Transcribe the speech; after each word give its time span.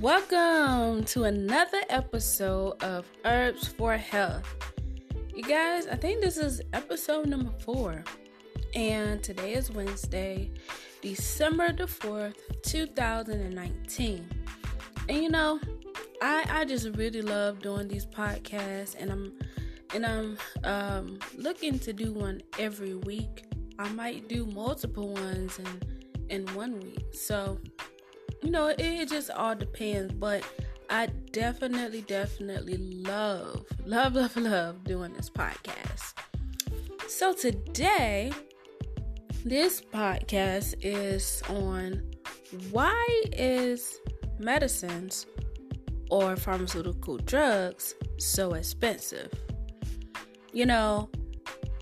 Welcome 0.00 1.04
to 1.04 1.24
another 1.24 1.82
episode 1.90 2.82
of 2.82 3.04
Herbs 3.26 3.68
for 3.68 3.98
Health. 3.98 4.46
You 5.36 5.42
guys, 5.42 5.86
I 5.88 5.94
think 5.94 6.22
this 6.22 6.38
is 6.38 6.62
episode 6.72 7.26
number 7.26 7.52
four, 7.60 8.02
and 8.74 9.22
today 9.22 9.52
is 9.52 9.70
Wednesday, 9.70 10.52
December 11.02 11.74
the 11.74 11.84
4th, 11.84 12.36
2019. 12.62 14.26
And 15.10 15.22
you 15.22 15.28
know, 15.28 15.60
I 16.22 16.46
I 16.48 16.64
just 16.64 16.96
really 16.96 17.20
love 17.20 17.58
doing 17.58 17.86
these 17.86 18.06
podcasts 18.06 18.96
and 18.98 19.12
I'm 19.12 19.34
and 19.94 20.06
I'm 20.06 20.38
um, 20.64 21.18
looking 21.36 21.78
to 21.78 21.92
do 21.92 22.14
one 22.14 22.40
every 22.58 22.94
week. 22.94 23.44
I 23.78 23.90
might 23.90 24.28
do 24.28 24.46
multiple 24.46 25.08
ones 25.08 25.58
in 25.58 25.66
in 26.30 26.54
one 26.54 26.80
week. 26.80 27.04
So, 27.12 27.58
you 28.42 28.50
know, 28.50 28.68
it, 28.78 29.08
just 29.08 29.30
all 29.30 29.54
depends, 29.54 30.12
but 30.12 30.44
I 30.88 31.06
definitely 31.30 32.02
definitely 32.02 32.76
love 32.78 33.64
love 33.84 34.14
love 34.14 34.36
love 34.36 34.84
doing 34.84 35.12
this 35.12 35.30
podcast. 35.30 36.14
So 37.08 37.32
today 37.32 38.32
this 39.44 39.80
podcast 39.80 40.74
is 40.82 41.42
on 41.48 42.02
why 42.70 43.22
is 43.32 43.98
medicines 44.38 45.26
or 46.10 46.36
pharmaceutical 46.36 47.18
drugs 47.18 47.94
so 48.18 48.54
expensive? 48.54 49.32
You 50.52 50.66
know, 50.66 51.08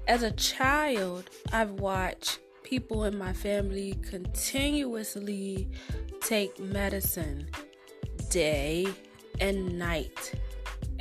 as 0.07 0.23
a 0.23 0.33
child, 0.33 1.31
I've 1.53 1.73
watched 1.73 2.41
people 2.63 3.05
in 3.05 3.17
my 3.17 3.33
family 3.33 3.95
continuously 4.03 5.71
take 6.29 6.61
medicine 6.61 7.49
day 8.29 8.87
and 9.41 9.79
night, 9.79 10.35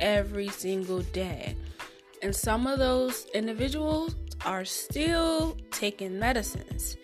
every 0.00 0.48
single 0.48 1.02
day. 1.12 1.54
And 2.22 2.34
some 2.34 2.66
of 2.66 2.78
those 2.78 3.26
individuals 3.34 4.16
are 4.46 4.64
still 4.64 5.58
taking 5.70 6.18
medicines. 6.18 6.96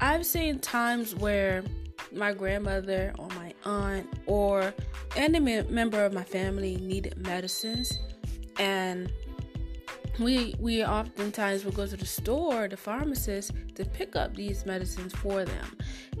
I've 0.00 0.24
seen 0.24 0.60
times 0.60 1.14
where 1.14 1.62
my 2.10 2.32
grandmother 2.32 3.12
or 3.18 3.28
my 3.28 3.52
aunt 3.66 4.08
or 4.24 4.72
any 5.14 5.38
member 5.38 6.02
of 6.02 6.14
my 6.14 6.24
family 6.24 6.76
needed 6.76 7.18
medicines 7.18 7.98
and 8.58 9.12
we 10.20 10.54
we 10.58 10.84
oftentimes 10.84 11.64
will 11.64 11.72
go 11.72 11.86
to 11.86 11.96
the 11.96 12.06
store, 12.06 12.68
the 12.68 12.76
pharmacist, 12.76 13.52
to 13.74 13.84
pick 13.84 14.14
up 14.14 14.36
these 14.36 14.66
medicines 14.66 15.14
for 15.14 15.44
them. 15.44 15.76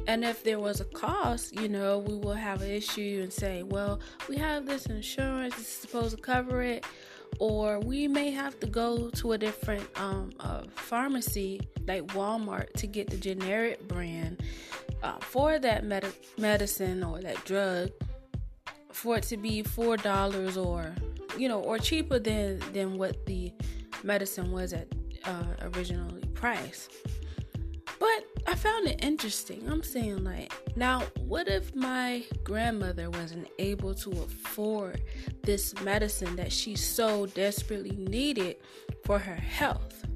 And 0.06 0.24
if 0.24 0.42
there 0.42 0.58
was 0.58 0.80
a 0.80 0.86
cost, 0.86 1.54
you 1.54 1.68
know, 1.68 1.98
we 1.98 2.14
will 2.14 2.34
have 2.34 2.62
an 2.62 2.70
issue 2.70 3.20
and 3.22 3.32
say, 3.32 3.62
well, 3.62 4.00
we 4.28 4.36
have 4.36 4.66
this 4.66 4.86
insurance, 4.86 5.54
it's 5.58 5.68
supposed 5.68 6.16
to 6.16 6.22
cover 6.22 6.62
it, 6.62 6.84
or 7.38 7.78
we 7.80 8.08
may 8.08 8.30
have 8.30 8.58
to 8.60 8.66
go 8.66 9.10
to 9.10 9.32
a 9.32 9.38
different 9.38 9.86
um, 9.96 10.32
uh, 10.40 10.62
pharmacy 10.74 11.60
like 11.86 12.06
Walmart 12.08 12.72
to 12.74 12.86
get 12.86 13.10
the 13.10 13.16
generic 13.16 13.86
brand 13.86 14.42
uh, 15.02 15.18
for 15.20 15.58
that 15.58 15.84
med- 15.84 16.12
medicine 16.38 17.04
or 17.04 17.20
that 17.20 17.44
drug 17.44 17.90
for 18.92 19.18
it 19.18 19.22
to 19.24 19.36
be 19.36 19.62
four 19.62 19.96
dollars 19.96 20.56
or 20.56 20.94
you 21.38 21.48
know 21.48 21.60
or 21.60 21.78
cheaper 21.78 22.18
than 22.18 22.58
than 22.72 22.98
what 22.98 23.24
the 23.26 23.52
medicine 24.04 24.52
was 24.52 24.72
at 24.72 24.88
uh, 25.24 25.44
originally 25.74 26.24
priced. 26.34 26.92
But 27.98 28.24
I 28.46 28.54
found 28.54 28.88
it 28.88 29.04
interesting. 29.04 29.68
I'm 29.68 29.82
saying, 29.82 30.24
like, 30.24 30.52
now, 30.74 31.02
what 31.26 31.48
if 31.48 31.74
my 31.74 32.24
grandmother 32.42 33.10
wasn't 33.10 33.48
able 33.58 33.94
to 33.96 34.10
afford 34.10 35.02
this 35.42 35.74
medicine 35.82 36.34
that 36.36 36.50
she 36.50 36.76
so 36.76 37.26
desperately 37.26 37.96
needed 37.96 38.56
for 39.04 39.18
her 39.18 39.34
health 39.34 40.06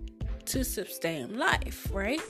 to 0.47 0.65
sustain 0.65 1.39
life, 1.39 1.87
right? 1.93 2.21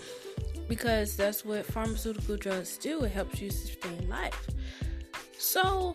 Because 0.69 1.17
that's 1.17 1.45
what 1.45 1.67
pharmaceutical 1.67 2.37
drugs 2.37 2.77
do, 2.77 3.05
it 3.05 3.13
helps 3.13 3.41
you 3.41 3.51
sustain 3.51 4.09
life. 4.09 4.49
So, 5.39 5.95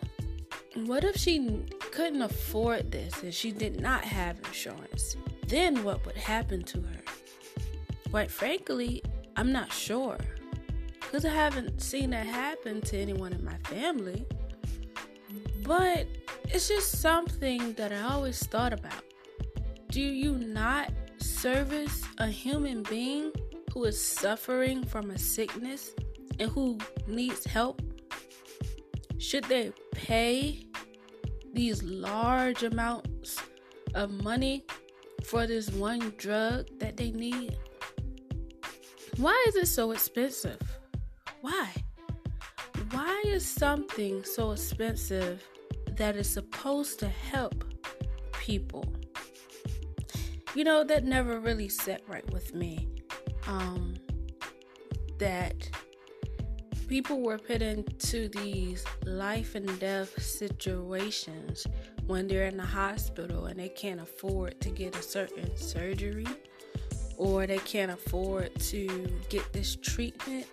what 0.74 1.04
if 1.04 1.16
she 1.16 1.64
couldn't 1.90 2.22
afford 2.22 2.92
this 2.92 3.22
and 3.22 3.34
she 3.34 3.50
did 3.52 3.80
not 3.80 4.04
have 4.04 4.38
insurance? 4.38 5.16
Then 5.50 5.84
what 5.84 6.06
would 6.06 6.16
happen 6.16 6.62
to 6.62 6.78
her? 6.78 7.02
Quite 8.10 8.30
frankly, 8.30 9.02
I'm 9.36 9.52
not 9.52 9.72
sure. 9.72 10.18
Because 11.00 11.24
I 11.24 11.30
haven't 11.30 11.82
seen 11.82 12.10
that 12.10 12.26
happen 12.26 12.80
to 12.82 12.96
anyone 12.96 13.32
in 13.32 13.44
my 13.44 13.56
family. 13.64 14.26
But 15.62 16.06
it's 16.48 16.68
just 16.68 17.00
something 17.00 17.74
that 17.74 17.92
I 17.92 18.00
always 18.02 18.44
thought 18.46 18.72
about. 18.72 19.04
Do 19.90 20.00
you 20.00 20.36
not 20.36 20.92
service 21.18 22.02
a 22.18 22.28
human 22.28 22.84
being 22.84 23.32
who 23.72 23.84
is 23.84 24.00
suffering 24.00 24.84
from 24.84 25.10
a 25.10 25.18
sickness 25.18 25.90
and 26.38 26.50
who 26.50 26.78
needs 27.06 27.44
help? 27.44 27.82
Should 29.18 29.44
they 29.44 29.72
pay 29.92 30.64
these 31.52 31.82
large 31.82 32.62
amounts 32.62 33.40
of 33.94 34.10
money 34.22 34.64
for 35.24 35.46
this 35.46 35.70
one 35.70 36.12
drug 36.16 36.66
that 36.78 36.96
they 36.96 37.10
need? 37.10 37.56
Why 39.16 39.44
is 39.48 39.56
it 39.56 39.66
so 39.66 39.92
expensive? 39.92 40.60
Why? 41.40 41.68
Why 42.90 43.22
is 43.26 43.46
something 43.46 44.24
so 44.24 44.52
expensive 44.52 45.46
that 45.96 46.16
is 46.16 46.28
supposed 46.28 46.98
to 47.00 47.08
help 47.08 47.64
people? 48.32 48.84
You 50.54 50.64
know, 50.64 50.84
that 50.84 51.04
never 51.04 51.38
really 51.38 51.68
set 51.68 52.02
right 52.08 52.28
with 52.32 52.54
me. 52.54 52.88
Um, 53.46 53.94
that 55.18 55.70
people 56.88 57.20
were 57.20 57.38
put 57.38 57.62
into 57.62 58.28
these 58.28 58.84
life 59.04 59.54
and 59.54 59.78
death 59.78 60.20
situations 60.20 61.64
when 62.10 62.26
they're 62.26 62.46
in 62.46 62.56
the 62.56 62.66
hospital 62.66 63.46
and 63.46 63.60
they 63.60 63.68
can't 63.68 64.00
afford 64.00 64.60
to 64.60 64.68
get 64.68 64.96
a 64.96 65.02
certain 65.02 65.56
surgery 65.56 66.26
or 67.16 67.46
they 67.46 67.58
can't 67.58 67.92
afford 67.92 68.52
to 68.58 69.08
get 69.28 69.52
this 69.52 69.76
treatment 69.76 70.44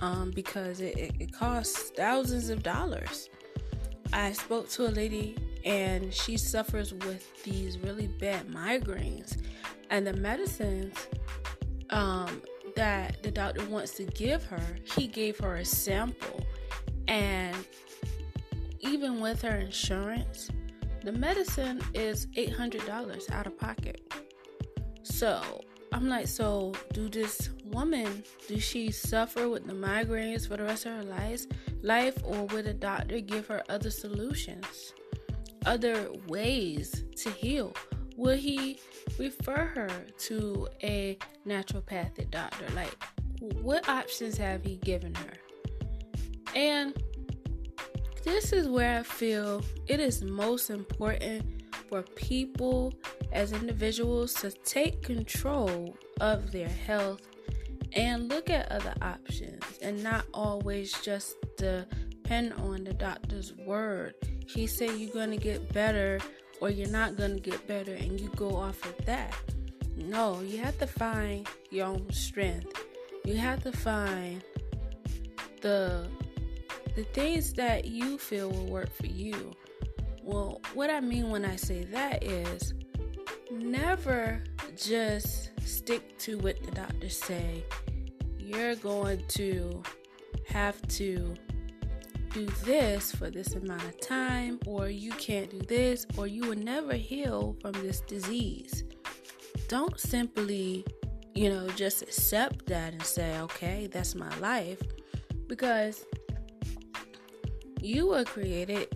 um, 0.00 0.30
because 0.34 0.80
it, 0.80 1.12
it, 1.20 1.30
costs 1.30 1.90
thousands 1.90 2.48
of 2.48 2.62
dollars. 2.62 3.28
I 4.14 4.32
spoke 4.32 4.70
to 4.70 4.86
a 4.86 4.92
lady 4.92 5.36
and 5.66 6.12
she 6.12 6.38
suffers 6.38 6.94
with 6.94 7.42
these 7.42 7.78
really 7.78 8.06
bad 8.06 8.48
migraines, 8.48 9.36
and 9.90 10.06
the 10.06 10.14
medicines 10.14 10.96
um, 11.90 12.40
that 12.76 13.22
the 13.22 13.30
doctor 13.30 13.64
wants 13.66 13.92
to 13.92 14.04
give 14.04 14.42
her, 14.44 14.76
he 14.96 15.06
gave 15.06 15.38
her 15.38 15.56
a 15.56 15.64
sample, 15.64 16.46
and 17.08 17.56
even 18.80 19.20
with 19.20 19.42
her 19.42 19.56
insurance, 19.56 20.50
the 21.04 21.12
medicine 21.12 21.82
is 21.92 22.26
$800 22.28 23.30
out 23.30 23.46
of 23.46 23.58
pocket. 23.58 24.00
So 25.02 25.60
I'm 25.92 26.08
like, 26.08 26.26
so 26.26 26.72
do 26.94 27.10
this 27.10 27.50
woman, 27.66 28.24
do 28.48 28.58
she 28.58 28.90
suffer 28.90 29.48
with 29.48 29.66
the 29.66 29.74
migraines 29.74 30.48
for 30.48 30.56
the 30.56 30.64
rest 30.64 30.86
of 30.86 30.92
her 30.96 31.02
life, 31.02 31.44
life 31.82 32.16
or 32.24 32.46
would 32.46 32.66
a 32.66 32.72
doctor 32.72 33.20
give 33.20 33.46
her 33.48 33.62
other 33.68 33.90
solutions, 33.90 34.94
other 35.66 36.08
ways 36.26 37.04
to 37.16 37.30
heal? 37.30 37.74
Will 38.16 38.36
he 38.36 38.78
refer 39.18 39.66
her 39.74 39.90
to 40.18 40.68
a 40.82 41.18
naturopathic 41.46 42.30
doctor? 42.30 42.66
Like, 42.74 42.96
what 43.40 43.88
options 43.88 44.38
have 44.38 44.64
he 44.64 44.76
given 44.76 45.14
her? 45.14 45.34
And 46.54 46.96
this 48.24 48.52
is 48.52 48.68
where 48.68 49.00
I 49.00 49.02
feel 49.02 49.62
it 49.86 50.00
is 50.00 50.22
most 50.22 50.70
important 50.70 51.44
for 51.88 52.02
people 52.02 52.94
as 53.32 53.52
individuals 53.52 54.32
to 54.34 54.50
take 54.50 55.02
control 55.02 55.96
of 56.20 56.50
their 56.50 56.68
health 56.68 57.20
and 57.92 58.28
look 58.28 58.48
at 58.50 58.72
other 58.72 58.94
options 59.02 59.62
and 59.82 60.02
not 60.02 60.24
always 60.32 60.92
just 61.02 61.36
depend 61.56 62.54
on 62.54 62.84
the 62.84 62.94
doctor's 62.94 63.52
word. 63.66 64.14
He 64.46 64.66
said 64.66 64.96
you're 64.96 65.12
going 65.12 65.30
to 65.30 65.36
get 65.36 65.72
better 65.72 66.18
or 66.60 66.70
you're 66.70 66.88
not 66.88 67.16
going 67.16 67.34
to 67.34 67.40
get 67.40 67.66
better 67.66 67.92
and 67.92 68.18
you 68.18 68.30
go 68.36 68.56
off 68.56 68.84
of 68.86 69.04
that. 69.04 69.34
No, 69.96 70.40
you 70.40 70.58
have 70.58 70.78
to 70.78 70.86
find 70.86 71.46
your 71.70 71.86
own 71.86 72.10
strength. 72.10 72.84
You 73.24 73.36
have 73.36 73.62
to 73.62 73.72
find 73.72 74.42
the 75.60 76.08
the 76.94 77.04
things 77.04 77.52
that 77.54 77.86
you 77.86 78.18
feel 78.18 78.50
will 78.50 78.66
work 78.66 78.92
for 78.94 79.06
you. 79.06 79.52
Well, 80.22 80.60
what 80.74 80.90
I 80.90 81.00
mean 81.00 81.30
when 81.30 81.44
I 81.44 81.56
say 81.56 81.84
that 81.84 82.24
is 82.24 82.74
never 83.50 84.42
just 84.76 85.50
stick 85.66 86.16
to 86.18 86.38
what 86.38 86.62
the 86.62 86.70
doctors 86.70 87.18
say. 87.18 87.64
You're 88.38 88.76
going 88.76 89.22
to 89.28 89.82
have 90.48 90.80
to 90.88 91.34
do 92.32 92.46
this 92.64 93.12
for 93.12 93.30
this 93.30 93.54
amount 93.54 93.84
of 93.84 94.00
time, 94.00 94.58
or 94.66 94.88
you 94.88 95.12
can't 95.12 95.50
do 95.50 95.60
this, 95.60 96.06
or 96.16 96.26
you 96.26 96.42
will 96.42 96.56
never 96.58 96.94
heal 96.94 97.56
from 97.60 97.72
this 97.72 98.00
disease. 98.00 98.84
Don't 99.68 99.98
simply, 99.98 100.84
you 101.34 101.48
know, 101.48 101.68
just 101.70 102.02
accept 102.02 102.66
that 102.66 102.92
and 102.92 103.02
say, 103.02 103.38
okay, 103.40 103.86
that's 103.86 104.14
my 104.14 104.36
life. 104.38 104.80
Because 105.46 106.04
you 107.84 108.08
were 108.08 108.24
created 108.24 108.88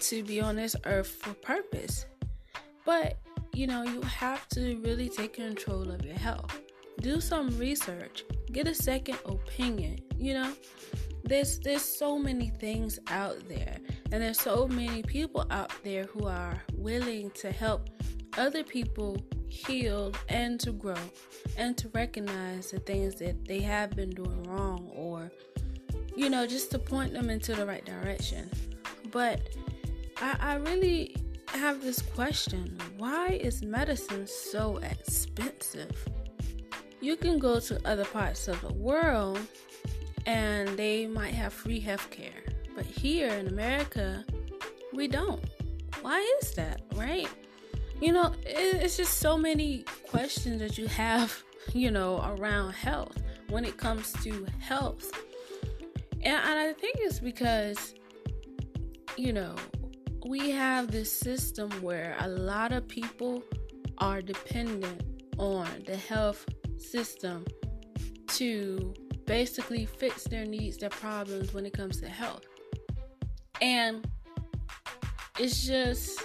to 0.00 0.24
be 0.24 0.40
on 0.40 0.56
this 0.56 0.74
earth 0.86 1.08
for 1.08 1.34
purpose. 1.34 2.06
But, 2.84 3.18
you 3.54 3.66
know, 3.66 3.84
you 3.84 4.02
have 4.02 4.48
to 4.50 4.76
really 4.78 5.08
take 5.08 5.34
control 5.34 5.90
of 5.90 6.04
your 6.04 6.16
health. 6.16 6.60
Do 7.00 7.20
some 7.20 7.56
research, 7.58 8.24
get 8.50 8.66
a 8.66 8.74
second 8.74 9.18
opinion, 9.24 10.00
you 10.16 10.34
know? 10.34 10.52
There's 11.22 11.58
there's 11.60 11.82
so 11.82 12.18
many 12.18 12.48
things 12.48 12.98
out 13.08 13.36
there 13.48 13.76
and 14.10 14.22
there's 14.22 14.40
so 14.40 14.66
many 14.66 15.02
people 15.02 15.46
out 15.50 15.72
there 15.84 16.04
who 16.04 16.26
are 16.26 16.60
willing 16.74 17.30
to 17.32 17.52
help 17.52 17.90
other 18.38 18.64
people 18.64 19.18
heal 19.48 20.12
and 20.28 20.58
to 20.60 20.72
grow 20.72 20.96
and 21.56 21.76
to 21.76 21.88
recognize 21.90 22.70
the 22.70 22.78
things 22.80 23.16
that 23.16 23.44
they 23.46 23.60
have 23.60 23.90
been 23.90 24.10
doing 24.10 24.42
wrong 24.44 24.90
or 24.94 25.30
you 26.18 26.28
know 26.28 26.46
just 26.46 26.70
to 26.70 26.78
point 26.78 27.12
them 27.12 27.30
into 27.30 27.54
the 27.54 27.64
right 27.64 27.84
direction 27.84 28.50
but 29.10 29.40
I, 30.20 30.36
I 30.40 30.54
really 30.56 31.16
have 31.54 31.80
this 31.82 32.02
question 32.02 32.78
why 32.98 33.38
is 33.40 33.62
medicine 33.62 34.26
so 34.26 34.78
expensive? 34.78 36.08
You 37.00 37.16
can 37.16 37.38
go 37.38 37.60
to 37.60 37.80
other 37.88 38.04
parts 38.04 38.48
of 38.48 38.60
the 38.60 38.72
world 38.72 39.40
and 40.26 40.68
they 40.76 41.06
might 41.06 41.34
have 41.34 41.52
free 41.52 41.80
health 41.80 42.10
care, 42.10 42.42
but 42.74 42.84
here 42.84 43.28
in 43.28 43.46
America, 43.46 44.24
we 44.92 45.06
don't. 45.06 45.42
Why 46.00 46.18
is 46.42 46.52
that, 46.54 46.82
right? 46.94 47.28
You 48.00 48.12
know, 48.12 48.34
it's 48.44 48.96
just 48.96 49.18
so 49.18 49.38
many 49.38 49.84
questions 50.08 50.60
that 50.60 50.76
you 50.76 50.86
have, 50.88 51.42
you 51.72 51.90
know, 51.90 52.20
around 52.36 52.72
health 52.72 53.16
when 53.48 53.64
it 53.64 53.76
comes 53.76 54.12
to 54.24 54.46
health. 54.58 55.10
And, 56.28 56.36
and 56.44 56.58
I 56.58 56.72
think 56.74 56.96
it's 56.98 57.20
because, 57.20 57.94
you 59.16 59.32
know, 59.32 59.54
we 60.28 60.50
have 60.50 60.90
this 60.90 61.10
system 61.10 61.70
where 61.80 62.16
a 62.20 62.28
lot 62.28 62.70
of 62.70 62.86
people 62.86 63.42
are 63.96 64.20
dependent 64.20 65.24
on 65.38 65.66
the 65.86 65.96
health 65.96 66.44
system 66.76 67.46
to 68.26 68.92
basically 69.24 69.86
fix 69.86 70.24
their 70.24 70.44
needs, 70.44 70.76
their 70.76 70.90
problems 70.90 71.54
when 71.54 71.64
it 71.64 71.72
comes 71.72 71.98
to 72.02 72.08
health. 72.08 72.44
And 73.62 74.06
it's 75.38 75.64
just 75.64 76.20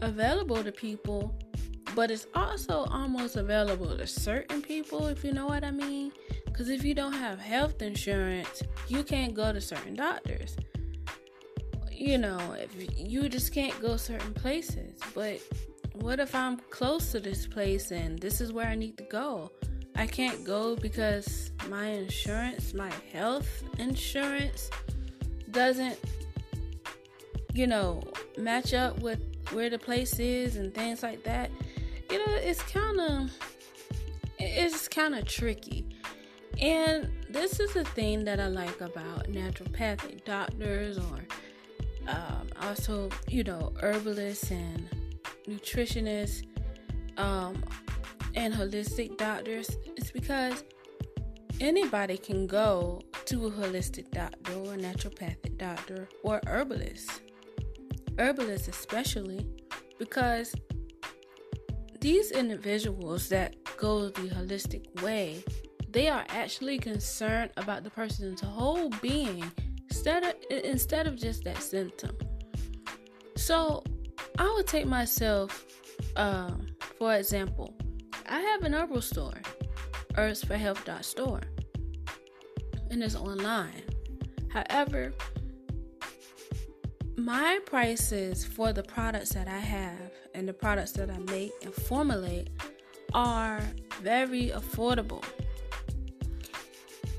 available 0.00 0.62
to 0.62 0.70
people, 0.70 1.36
but 1.96 2.12
it's 2.12 2.28
also 2.36 2.84
almost 2.84 3.34
available 3.34 3.96
to 3.96 4.06
certain 4.06 4.62
people, 4.62 5.08
if 5.08 5.24
you 5.24 5.32
know 5.32 5.46
what 5.46 5.64
I 5.64 5.72
mean. 5.72 6.12
Because 6.54 6.70
if 6.70 6.84
you 6.84 6.94
don't 6.94 7.12
have 7.12 7.38
health 7.38 7.82
insurance, 7.82 8.62
you 8.88 9.02
can't 9.02 9.34
go 9.34 9.52
to 9.52 9.60
certain 9.60 9.94
doctors 9.94 10.56
you 12.04 12.18
know, 12.18 12.54
if 12.58 12.70
you 12.98 13.28
just 13.28 13.52
can't 13.52 13.78
go 13.80 13.96
certain 13.96 14.34
places. 14.34 14.98
But 15.14 15.40
what 15.94 16.20
if 16.20 16.34
I'm 16.34 16.58
close 16.70 17.12
to 17.12 17.20
this 17.20 17.46
place 17.46 17.92
and 17.92 18.18
this 18.18 18.40
is 18.40 18.52
where 18.52 18.66
I 18.66 18.74
need 18.74 18.98
to 18.98 19.04
go? 19.04 19.50
I 19.96 20.06
can't 20.06 20.44
go 20.44 20.74
because 20.74 21.52
my 21.68 21.86
insurance, 21.86 22.74
my 22.74 22.92
health 23.12 23.62
insurance, 23.78 24.70
doesn't, 25.50 25.98
you 27.52 27.68
know, 27.68 28.02
match 28.36 28.74
up 28.74 29.00
with 29.00 29.20
where 29.52 29.70
the 29.70 29.78
place 29.78 30.18
is 30.18 30.56
and 30.56 30.74
things 30.74 31.02
like 31.02 31.22
that. 31.24 31.50
You 32.10 32.18
know, 32.18 32.34
it's 32.34 32.62
kind 32.62 33.00
of, 33.00 33.30
it's 34.38 34.88
kind 34.88 35.14
of 35.14 35.26
tricky. 35.26 35.86
And 36.60 37.10
this 37.28 37.58
is 37.58 37.72
the 37.72 37.84
thing 37.84 38.24
that 38.24 38.38
I 38.38 38.46
like 38.46 38.80
about 38.80 39.28
naturopathic 39.28 40.24
doctors 40.24 40.98
or 40.98 41.26
um, 42.06 42.48
also, 42.62 43.08
you 43.28 43.42
know, 43.44 43.72
herbalists 43.80 44.50
and 44.50 44.88
nutritionists 45.48 46.46
um, 47.16 47.62
and 48.34 48.52
holistic 48.54 49.16
doctors. 49.16 49.76
It's 49.96 50.10
because 50.10 50.64
anybody 51.60 52.16
can 52.16 52.46
go 52.46 53.00
to 53.26 53.46
a 53.46 53.50
holistic 53.50 54.10
doctor 54.10 54.52
or 54.54 54.74
a 54.74 54.76
naturopathic 54.76 55.56
doctor 55.58 56.08
or 56.22 56.40
herbalist. 56.46 57.22
Herbalists, 58.18 58.68
especially, 58.68 59.46
because 59.98 60.54
these 62.00 62.30
individuals 62.30 63.28
that 63.30 63.56
go 63.76 64.08
the 64.10 64.28
holistic 64.28 65.02
way, 65.02 65.42
they 65.94 66.08
are 66.08 66.24
actually 66.28 66.76
concerned 66.78 67.52
about 67.56 67.84
the 67.84 67.90
person's 67.90 68.40
whole 68.40 68.90
being 69.00 69.44
instead 69.88 70.24
of 70.24 70.34
instead 70.50 71.06
of 71.06 71.16
just 71.16 71.44
that 71.44 71.62
symptom. 71.62 72.16
So 73.36 73.84
I 74.38 74.52
would 74.56 74.66
take 74.66 74.86
myself, 74.86 75.64
um, 76.16 76.66
for 76.98 77.14
example, 77.14 77.74
I 78.28 78.40
have 78.40 78.64
an 78.64 78.74
herbal 78.74 79.02
store, 79.02 79.40
herbsforhealth.store, 80.14 81.42
and 82.90 83.02
it's 83.02 83.14
online. 83.14 83.82
However, 84.48 85.12
my 87.16 87.60
prices 87.66 88.44
for 88.44 88.72
the 88.72 88.82
products 88.82 89.30
that 89.30 89.46
I 89.46 89.58
have 89.58 90.12
and 90.34 90.48
the 90.48 90.52
products 90.52 90.92
that 90.92 91.10
I 91.10 91.18
make 91.18 91.52
and 91.62 91.72
formulate 91.72 92.50
are 93.12 93.60
very 94.02 94.48
affordable. 94.48 95.24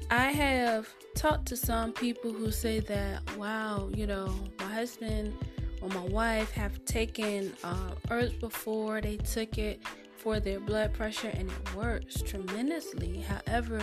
I 0.09 0.31
have 0.31 0.87
talked 1.15 1.47
to 1.47 1.57
some 1.57 1.91
people 1.91 2.31
who 2.31 2.51
say 2.51 2.79
that, 2.81 3.37
wow, 3.37 3.89
you 3.93 4.05
know, 4.05 4.33
my 4.59 4.71
husband 4.71 5.33
or 5.81 5.89
my 5.89 6.03
wife 6.03 6.51
have 6.51 6.83
taken 6.85 7.53
uh, 7.63 7.91
herbs 8.11 8.33
before, 8.33 9.01
they 9.01 9.17
took 9.17 9.57
it 9.57 9.81
for 10.17 10.39
their 10.39 10.59
blood 10.59 10.93
pressure 10.93 11.29
and 11.29 11.49
it 11.49 11.75
works 11.75 12.21
tremendously. 12.21 13.21
However, 13.21 13.81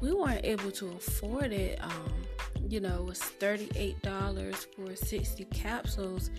we 0.00 0.12
weren't 0.14 0.44
able 0.44 0.70
to 0.72 0.88
afford 0.88 1.52
it. 1.52 1.78
Um, 1.82 2.12
you 2.68 2.80
know, 2.80 2.96
it 2.96 3.04
was 3.04 3.20
$38 3.20 4.56
for 4.74 4.96
60 4.96 5.44
capsules, 5.46 6.30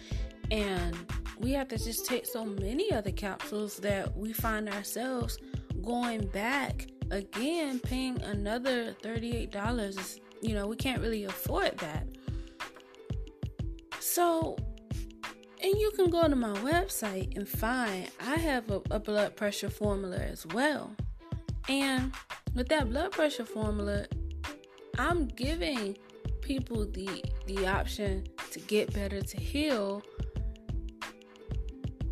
and 0.50 0.98
we 1.40 1.52
have 1.52 1.68
to 1.68 1.78
just 1.78 2.08
take 2.08 2.26
so 2.26 2.44
many 2.46 2.92
other 2.92 3.12
capsules 3.12 3.78
that 3.78 4.16
we 4.18 4.34
find 4.34 4.70
ourselves 4.70 5.38
going 5.84 6.26
back 6.28 6.88
again 7.12 7.80
paying 7.80 8.22
another 8.22 8.94
$38 9.04 10.20
you 10.42 10.54
know 10.54 10.68
we 10.68 10.76
can't 10.76 11.02
really 11.02 11.24
afford 11.24 11.78
that. 11.80 12.08
So 14.00 14.58
and 15.62 15.74
you 15.80 15.92
can 15.92 16.10
go 16.10 16.28
to 16.28 16.36
my 16.36 16.54
website 16.60 17.38
and 17.38 17.48
find 17.48 18.12
i 18.20 18.36
have 18.36 18.70
a, 18.70 18.82
a 18.92 19.00
blood 19.00 19.36
pressure 19.36 19.70
formula 19.70 20.18
as 20.18 20.46
well. 20.48 20.96
And 21.70 22.14
with 22.54 22.68
that 22.70 22.90
blood 22.90 23.12
pressure 23.12 23.46
formula 23.46 24.06
i'm 25.00 25.28
giving 25.28 25.98
people 26.42 26.86
the 26.86 27.24
the 27.48 27.66
option 27.68 28.26
to 28.52 28.60
get 28.60 28.94
better 28.94 29.22
to 29.22 29.38
heal 29.38 30.04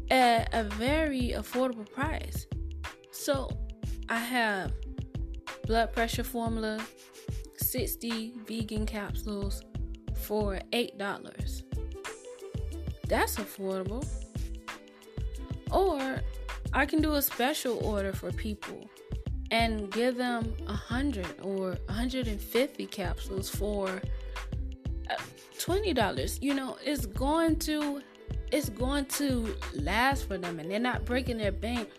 at 0.10 0.54
a 0.54 0.64
very 0.64 1.34
affordable 1.36 1.90
price. 1.90 2.48
So 3.12 3.50
i 4.12 4.20
have 4.20 4.74
blood 5.66 5.94
pressure 5.94 6.24
formula, 6.24 6.78
60 7.56 8.34
vegan 8.46 8.86
capsules 8.86 9.64
for 10.16 10.60
$8. 10.74 11.64
That's 13.08 13.38
affordable. 13.38 14.06
Or 15.72 16.20
I 16.74 16.86
can 16.86 17.02
do 17.02 17.14
a 17.14 17.22
special 17.22 17.82
order 17.86 18.12
for 18.12 18.34
people 18.34 18.90
and 19.50 19.90
give 19.92 20.18
them 20.18 20.54
100 20.66 21.26
or 21.42 21.78
150 21.86 22.86
capsules 22.88 23.50
for 23.50 24.02
uh, 25.10 25.16
$20. 25.58 26.42
You 26.42 26.54
know, 26.54 26.78
it's 26.84 27.06
going 27.06 27.60
to 27.60 28.02
it's 28.52 28.68
going 28.68 29.06
to 29.06 29.56
last 29.74 30.28
for 30.28 30.38
them 30.38 30.60
and 30.60 30.70
they're 30.70 30.80
not 30.80 31.06
breaking 31.06 31.38
their 31.38 31.54
bank 31.54 31.90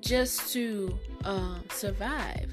just 0.00 0.52
to 0.52 0.96
um, 1.24 1.64
survive 1.70 2.52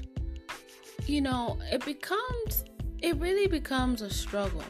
you 1.06 1.20
know, 1.20 1.58
it 1.72 1.84
becomes, 1.84 2.64
it 3.02 3.16
really 3.16 3.48
becomes 3.48 4.00
a 4.00 4.10
struggle 4.10 4.64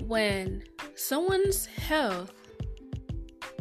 when 0.00 0.64
someone's 0.96 1.66
health 1.66 2.32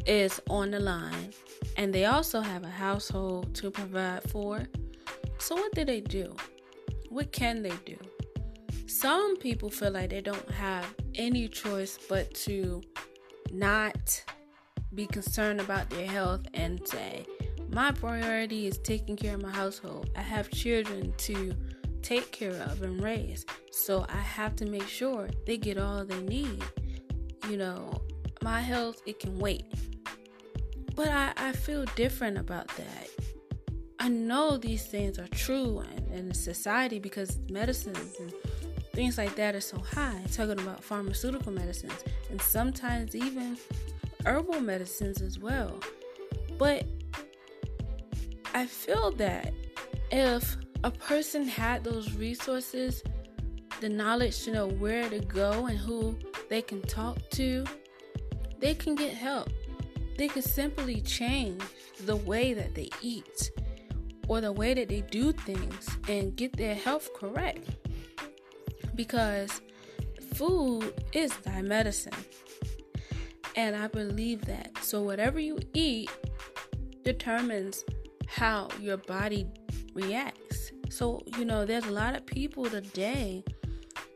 is 0.08 0.42
on 0.50 0.72
the 0.72 0.80
line 0.80 1.32
and 1.78 1.94
they 1.94 2.06
also 2.06 2.42
have 2.42 2.64
a 2.64 2.70
household 2.70 3.54
to 3.54 3.70
provide 3.70 4.28
for. 4.32 4.66
So, 5.38 5.56
what 5.56 5.74
do 5.74 5.86
they 5.86 6.02
do? 6.02 6.36
What 7.10 7.32
can 7.32 7.62
they 7.62 7.74
do? 7.86 7.98
some 8.88 9.38
people 9.38 9.70
feel 9.70 9.92
like 9.92 10.10
they 10.10 10.22
don't 10.22 10.52
have 10.52 10.86
any 11.16 11.48
choice 11.48 11.98
but 12.10 12.32
to 12.34 12.82
not 13.52 14.24
be 14.94 15.08
concerned 15.08 15.62
about 15.62 15.90
their 15.90 16.06
health 16.06 16.42
and 16.54 16.86
say, 16.88 17.26
my 17.72 17.92
priority 17.92 18.68
is 18.68 18.78
taking 18.80 19.16
care 19.16 19.36
of 19.36 19.42
my 19.42 19.52
household. 19.52 20.10
I 20.16 20.22
have 20.22 20.50
children 20.52 21.14
to 21.20 21.54
take 22.02 22.32
care 22.32 22.52
of 22.64 22.82
and 22.82 23.02
raise. 23.02 23.46
So 23.72 24.06
I 24.10 24.18
have 24.18 24.56
to 24.58 24.66
make 24.66 24.88
sure 24.88 25.30
they 25.46 25.58
get 25.58 25.78
all 25.78 26.04
they 26.04 26.22
need. 26.22 26.64
You 27.50 27.58
know, 27.58 28.02
my 28.42 28.60
health, 28.60 29.02
it 29.06 29.20
can 29.20 29.40
wait. 29.40 29.66
But 30.96 31.08
I, 31.10 31.32
I 31.38 31.52
feel 31.54 31.86
different 31.96 32.38
about 32.38 32.68
that. 32.76 33.08
I 34.00 34.10
know 34.10 34.58
these 34.58 34.86
things 34.86 35.20
are 35.20 35.28
true 35.28 35.84
in, 35.96 36.14
in 36.14 36.34
society 36.34 37.00
because 37.00 37.40
medicines 37.50 38.16
and 38.20 38.34
things 38.94 39.18
like 39.18 39.36
that 39.36 39.56
are 39.56 39.62
so 39.62 39.78
high. 39.78 40.22
talking 40.34 40.60
about 40.60 40.84
pharmaceutical 40.84 41.52
medicines 41.52 42.04
and 42.30 42.42
sometimes 42.42 43.16
even 43.16 43.58
herbal 44.26 44.60
medicines 44.60 45.22
as 45.22 45.40
well. 45.40 45.80
But 46.58 46.86
I 48.54 48.66
feel 48.66 49.12
that 49.14 49.54
if 50.12 50.58
a 50.84 50.92
person 50.92 51.48
had 51.48 51.84
those 51.84 52.14
resources, 52.14 53.04
the 53.80 53.90
knowledge 53.90 54.44
to 54.44 54.52
know 54.52 54.68
where 54.68 55.10
to 55.10 55.20
go 55.20 55.68
and 55.68 55.78
who 55.78 56.18
they 56.50 56.62
can 56.62 56.82
talk 56.82 57.18
to, 57.32 57.66
they 58.60 58.74
can 58.74 58.96
get 58.96 59.14
help. 59.14 59.50
They 60.18 60.28
can 60.28 60.42
simply 60.42 61.02
change 61.02 61.64
the 62.06 62.18
way 62.18 62.54
that 62.54 62.76
they 62.76 62.90
eat 63.02 63.52
or 64.28 64.42
the 64.42 64.52
way 64.52 64.74
that 64.74 64.90
they 64.90 65.02
do 65.02 65.32
things 65.32 65.90
and 66.08 66.36
get 66.36 66.56
their 66.58 66.76
health 66.76 67.10
correct. 67.14 67.70
Because 68.96 69.62
food 70.36 70.94
is 71.14 71.36
thy 71.38 71.62
medicine. 71.62 72.14
And 73.56 73.76
I 73.76 73.88
believe 73.88 74.46
that. 74.46 74.78
So, 74.82 75.02
whatever 75.02 75.40
you 75.40 75.60
eat 75.74 76.10
determines 77.04 77.84
how 78.32 78.70
your 78.80 78.98
body 78.98 79.46
reacts. 79.94 80.72
So, 80.90 81.22
you 81.38 81.46
know, 81.46 81.66
there's 81.66 81.86
a 81.86 81.92
lot 81.92 82.16
of 82.16 82.26
people 82.26 82.66
today 82.66 83.44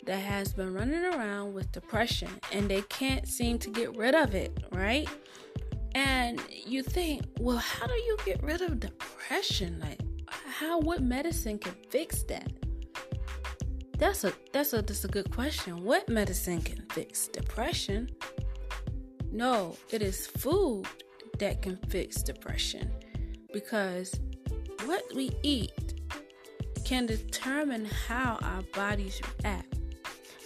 that 0.06 0.20
has 0.20 0.54
been 0.54 0.74
running 0.74 1.04
around 1.04 1.54
with 1.54 1.72
depression 1.72 2.30
and 2.52 2.70
they 2.70 2.82
can't 2.84 3.28
seem 3.28 3.60
to 3.60 3.70
get 3.70 3.96
rid 3.98 4.16
of 4.16 4.34
it, 4.34 4.58
right? 4.72 5.10
And 5.96 6.42
you 6.66 6.82
think, 6.82 7.24
well, 7.40 7.58
how 7.58 7.88
do 7.88 7.94
you 7.94 8.18
get 8.26 8.42
rid 8.42 8.62
of 8.62 8.80
depression? 8.80 9.80
Like 9.80 10.00
how 10.28 10.80
what 10.80 11.02
medicine 11.02 11.60
can 11.60 11.76
fix 11.90 12.24
that? 12.24 12.52
That's 13.98 14.24
a 14.24 14.34
that's 14.52 14.74
a 14.74 14.82
that's 14.82 15.04
a 15.04 15.10
good 15.10 15.32
question. 15.32 15.84
What 15.84 16.08
medicine 16.08 16.62
can 16.62 16.84
fix 16.92 17.28
depression? 17.28 18.10
No, 19.32 19.76
it 19.92 20.02
is 20.02 20.28
food 20.28 20.86
that 21.40 21.62
can 21.62 21.78
fix 21.90 22.22
depression 22.22 22.92
because 23.56 24.20
what 24.84 25.02
we 25.16 25.32
eat 25.42 25.94
can 26.84 27.06
determine 27.06 27.86
how 27.86 28.38
our 28.42 28.62
bodies 28.74 29.22
react. 29.40 29.76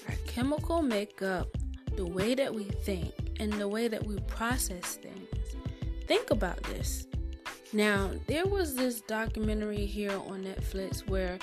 Our 0.07 0.13
chemical 0.27 0.83
makeup, 0.83 1.47
the 1.95 2.05
way 2.05 2.35
that 2.35 2.53
we 2.53 2.65
think, 2.65 3.11
and 3.39 3.51
the 3.53 3.67
way 3.67 3.87
that 3.87 4.05
we 4.05 4.19
process 4.27 4.99
things. 5.01 5.27
Think 6.05 6.29
about 6.29 6.61
this. 6.65 7.07
Now, 7.73 8.11
there 8.27 8.45
was 8.45 8.75
this 8.75 9.01
documentary 9.01 9.87
here 9.87 10.11
on 10.11 10.43
Netflix 10.43 11.09
where 11.09 11.39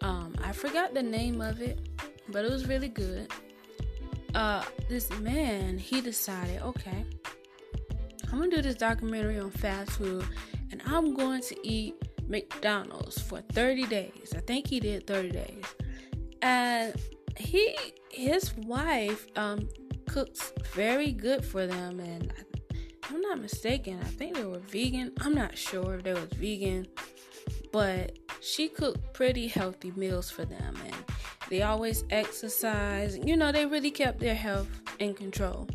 um, 0.00 0.34
I 0.42 0.52
forgot 0.52 0.94
the 0.94 1.02
name 1.02 1.42
of 1.42 1.60
it, 1.60 1.78
but 2.30 2.46
it 2.46 2.50
was 2.50 2.66
really 2.66 2.88
good. 2.88 3.30
Uh, 4.34 4.64
this 4.88 5.10
man, 5.18 5.76
he 5.76 6.00
decided, 6.00 6.62
okay, 6.62 7.04
I'm 8.32 8.38
gonna 8.38 8.50
do 8.50 8.62
this 8.62 8.74
documentary 8.74 9.38
on 9.38 9.50
fast 9.50 9.90
food 9.92 10.24
and 10.74 10.82
I'm 10.86 11.14
going 11.14 11.40
to 11.42 11.56
eat 11.62 11.94
McDonald's 12.26 13.22
for 13.22 13.40
30 13.52 13.86
days. 13.86 14.34
I 14.36 14.40
think 14.40 14.66
he 14.66 14.80
did 14.80 15.06
30 15.06 15.30
days. 15.30 15.64
And 16.42 16.94
he 17.36 17.76
his 18.10 18.56
wife 18.56 19.26
um 19.36 19.68
cooks 20.08 20.52
very 20.72 21.12
good 21.12 21.44
for 21.44 21.66
them 21.66 22.00
and 22.00 22.32
I'm 23.08 23.20
not 23.20 23.40
mistaken, 23.40 24.00
I 24.02 24.06
think 24.06 24.34
they 24.34 24.44
were 24.44 24.58
vegan. 24.58 25.12
I'm 25.20 25.34
not 25.34 25.56
sure 25.56 25.94
if 25.94 26.02
they 26.02 26.14
was 26.14 26.28
vegan, 26.34 26.86
but 27.72 28.18
she 28.40 28.68
cooked 28.68 29.12
pretty 29.12 29.46
healthy 29.46 29.92
meals 29.94 30.28
for 30.30 30.44
them 30.44 30.74
and 30.84 30.96
they 31.50 31.62
always 31.62 32.02
exercise. 32.10 33.16
You 33.16 33.36
know, 33.36 33.52
they 33.52 33.66
really 33.66 33.92
kept 33.92 34.18
their 34.18 34.34
health 34.34 34.68
in 34.98 35.14
control. 35.14 35.68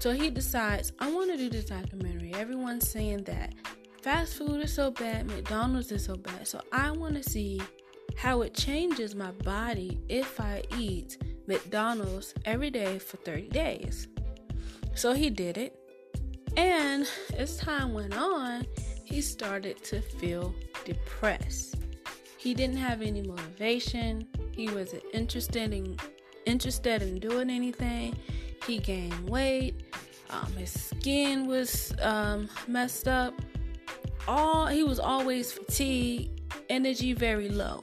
So 0.00 0.12
he 0.12 0.30
decides, 0.30 0.92
I 0.98 1.10
want 1.12 1.30
to 1.30 1.36
do 1.36 1.48
this 1.48 1.66
documentary. 1.66 2.34
Everyone's 2.34 2.88
saying 2.88 3.24
that 3.24 3.54
fast 4.06 4.36
food 4.36 4.62
is 4.62 4.72
so 4.72 4.88
bad, 4.92 5.26
McDonald's 5.26 5.90
is 5.90 6.04
so 6.04 6.14
bad. 6.14 6.46
So 6.46 6.60
I 6.70 6.92
want 6.92 7.16
to 7.16 7.28
see 7.28 7.60
how 8.16 8.42
it 8.42 8.54
changes 8.54 9.16
my 9.16 9.32
body 9.32 9.98
if 10.08 10.40
I 10.40 10.62
eat 10.78 11.18
McDonald's 11.48 12.32
every 12.44 12.70
day 12.70 13.00
for 13.00 13.16
30 13.16 13.48
days. 13.48 14.06
So 14.94 15.12
he 15.12 15.28
did 15.28 15.58
it. 15.58 15.76
And 16.56 17.08
as 17.36 17.56
time 17.56 17.94
went 17.94 18.16
on, 18.16 18.64
he 19.02 19.20
started 19.20 19.82
to 19.86 20.00
feel 20.00 20.54
depressed. 20.84 21.74
He 22.38 22.54
didn't 22.54 22.76
have 22.76 23.02
any 23.02 23.22
motivation. 23.22 24.28
He 24.52 24.68
wasn't 24.68 25.02
interested 25.14 25.72
in 25.72 25.96
interested 26.44 27.02
in 27.02 27.18
doing 27.18 27.50
anything. 27.50 28.16
He 28.68 28.78
gained 28.78 29.28
weight. 29.28 29.82
Um, 30.30 30.52
his 30.52 30.70
skin 30.70 31.48
was 31.48 31.92
um, 32.00 32.48
messed 32.68 33.08
up. 33.08 33.34
All 34.28 34.66
he 34.66 34.82
was 34.82 34.98
always 34.98 35.52
fatigued, 35.52 36.40
energy 36.68 37.12
very 37.12 37.48
low. 37.48 37.80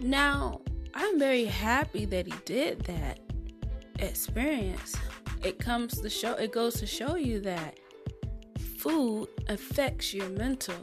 Now, 0.00 0.62
I'm 0.94 1.18
very 1.18 1.44
happy 1.44 2.04
that 2.06 2.26
he 2.26 2.34
did 2.44 2.80
that 2.82 3.20
experience. 3.98 4.96
It 5.44 5.58
comes 5.58 6.00
to 6.00 6.10
show 6.10 6.34
it 6.34 6.52
goes 6.52 6.74
to 6.80 6.86
show 6.86 7.16
you 7.16 7.40
that 7.40 7.78
food 8.78 9.28
affects 9.48 10.14
your 10.14 10.28
mental. 10.30 10.76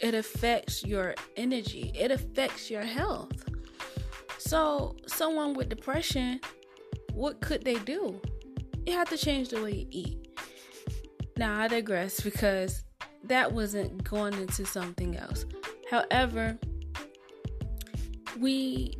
It 0.00 0.14
affects 0.14 0.84
your 0.84 1.14
energy. 1.36 1.92
It 1.94 2.10
affects 2.10 2.70
your 2.70 2.82
health. 2.82 3.44
So, 4.38 4.96
someone 5.06 5.54
with 5.54 5.68
depression 5.68 6.40
what 7.14 7.40
could 7.40 7.64
they 7.64 7.76
do? 7.76 8.20
You 8.86 8.92
have 8.94 9.08
to 9.10 9.16
change 9.16 9.50
the 9.50 9.62
way 9.62 9.72
you 9.72 9.86
eat. 9.90 10.40
Now, 11.36 11.60
I 11.60 11.68
digress 11.68 12.20
because 12.20 12.84
that 13.28 13.52
wasn't 13.52 14.04
going 14.04 14.34
into 14.34 14.64
something 14.64 15.16
else. 15.16 15.46
However, 15.90 16.58
we 18.38 18.94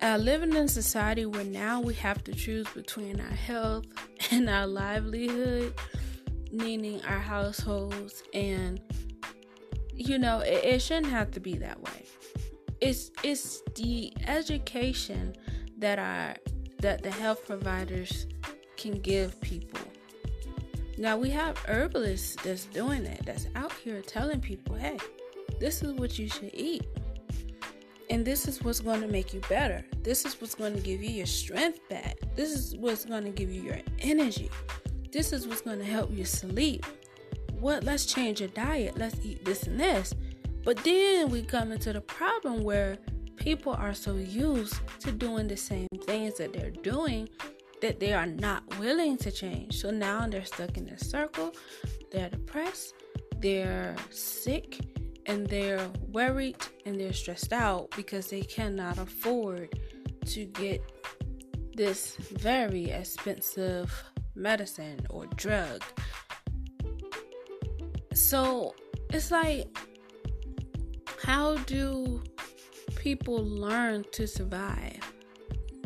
are 0.00 0.18
living 0.18 0.50
in 0.50 0.56
a 0.56 0.68
society 0.68 1.26
where 1.26 1.44
now 1.44 1.80
we 1.80 1.94
have 1.94 2.22
to 2.24 2.32
choose 2.32 2.66
between 2.68 3.20
our 3.20 3.26
health 3.26 3.86
and 4.30 4.48
our 4.48 4.66
livelihood, 4.66 5.74
meaning 6.52 7.02
our 7.04 7.18
households, 7.18 8.22
and 8.32 8.80
you 9.94 10.18
know, 10.18 10.40
it, 10.40 10.64
it 10.64 10.82
shouldn't 10.82 11.08
have 11.08 11.30
to 11.32 11.40
be 11.40 11.54
that 11.58 11.80
way. 11.80 12.04
It's 12.80 13.10
it's 13.24 13.62
the 13.74 14.12
education 14.26 15.34
that 15.78 15.98
our 15.98 16.36
that 16.80 17.02
the 17.02 17.10
health 17.10 17.44
providers 17.46 18.26
can 18.76 19.00
give 19.00 19.40
people. 19.40 19.80
Now 20.98 21.16
we 21.16 21.30
have 21.30 21.56
herbalists 21.68 22.34
that's 22.42 22.64
doing 22.64 23.04
it, 23.04 23.24
that's 23.24 23.46
out 23.54 23.72
here 23.72 24.02
telling 24.02 24.40
people, 24.40 24.74
hey, 24.74 24.98
this 25.60 25.80
is 25.80 25.92
what 25.92 26.18
you 26.18 26.28
should 26.28 26.50
eat. 26.52 26.84
And 28.10 28.24
this 28.24 28.48
is 28.48 28.64
what's 28.64 28.80
going 28.80 29.02
to 29.02 29.06
make 29.06 29.32
you 29.32 29.40
better. 29.48 29.84
This 30.02 30.24
is 30.24 30.40
what's 30.40 30.56
going 30.56 30.74
to 30.74 30.80
give 30.80 31.00
you 31.00 31.10
your 31.10 31.26
strength 31.26 31.88
back. 31.88 32.16
This 32.34 32.50
is 32.50 32.74
what's 32.74 33.04
going 33.04 33.22
to 33.24 33.30
give 33.30 33.48
you 33.48 33.62
your 33.62 33.78
energy. 34.00 34.50
This 35.12 35.32
is 35.32 35.46
what's 35.46 35.60
going 35.60 35.78
to 35.78 35.84
help 35.84 36.10
you 36.10 36.24
sleep. 36.24 36.84
What? 37.60 37.84
Let's 37.84 38.04
change 38.04 38.40
your 38.40 38.48
diet. 38.48 38.98
Let's 38.98 39.24
eat 39.24 39.44
this 39.44 39.64
and 39.64 39.78
this. 39.78 40.14
But 40.64 40.78
then 40.78 41.30
we 41.30 41.42
come 41.42 41.70
into 41.70 41.92
the 41.92 42.00
problem 42.00 42.64
where 42.64 42.98
people 43.36 43.72
are 43.74 43.94
so 43.94 44.16
used 44.16 44.74
to 45.00 45.12
doing 45.12 45.46
the 45.46 45.56
same 45.56 45.86
things 46.02 46.38
that 46.38 46.52
they're 46.52 46.70
doing 46.70 47.28
that 47.80 48.00
they 48.00 48.12
are 48.12 48.26
not 48.26 48.62
willing 48.78 49.16
to 49.18 49.30
change. 49.30 49.80
So 49.80 49.90
now 49.90 50.26
they're 50.26 50.44
stuck 50.44 50.76
in 50.76 50.84
this 50.84 51.08
circle. 51.10 51.54
They're 52.10 52.30
depressed, 52.30 52.94
they're 53.38 53.94
sick, 54.10 54.78
and 55.26 55.46
they're 55.46 55.86
worried 56.10 56.56
and 56.86 56.98
they're 56.98 57.12
stressed 57.12 57.52
out 57.52 57.90
because 57.96 58.28
they 58.28 58.42
cannot 58.42 58.98
afford 58.98 59.78
to 60.26 60.44
get 60.46 60.82
this 61.74 62.16
very 62.16 62.90
expensive 62.90 63.92
medicine 64.34 65.06
or 65.10 65.26
drug. 65.36 65.82
So 68.14 68.74
it's 69.10 69.30
like, 69.30 69.66
how 71.22 71.56
do 71.58 72.22
people 72.98 73.44
learn 73.44 74.04
to 74.12 74.26
survive. 74.26 75.00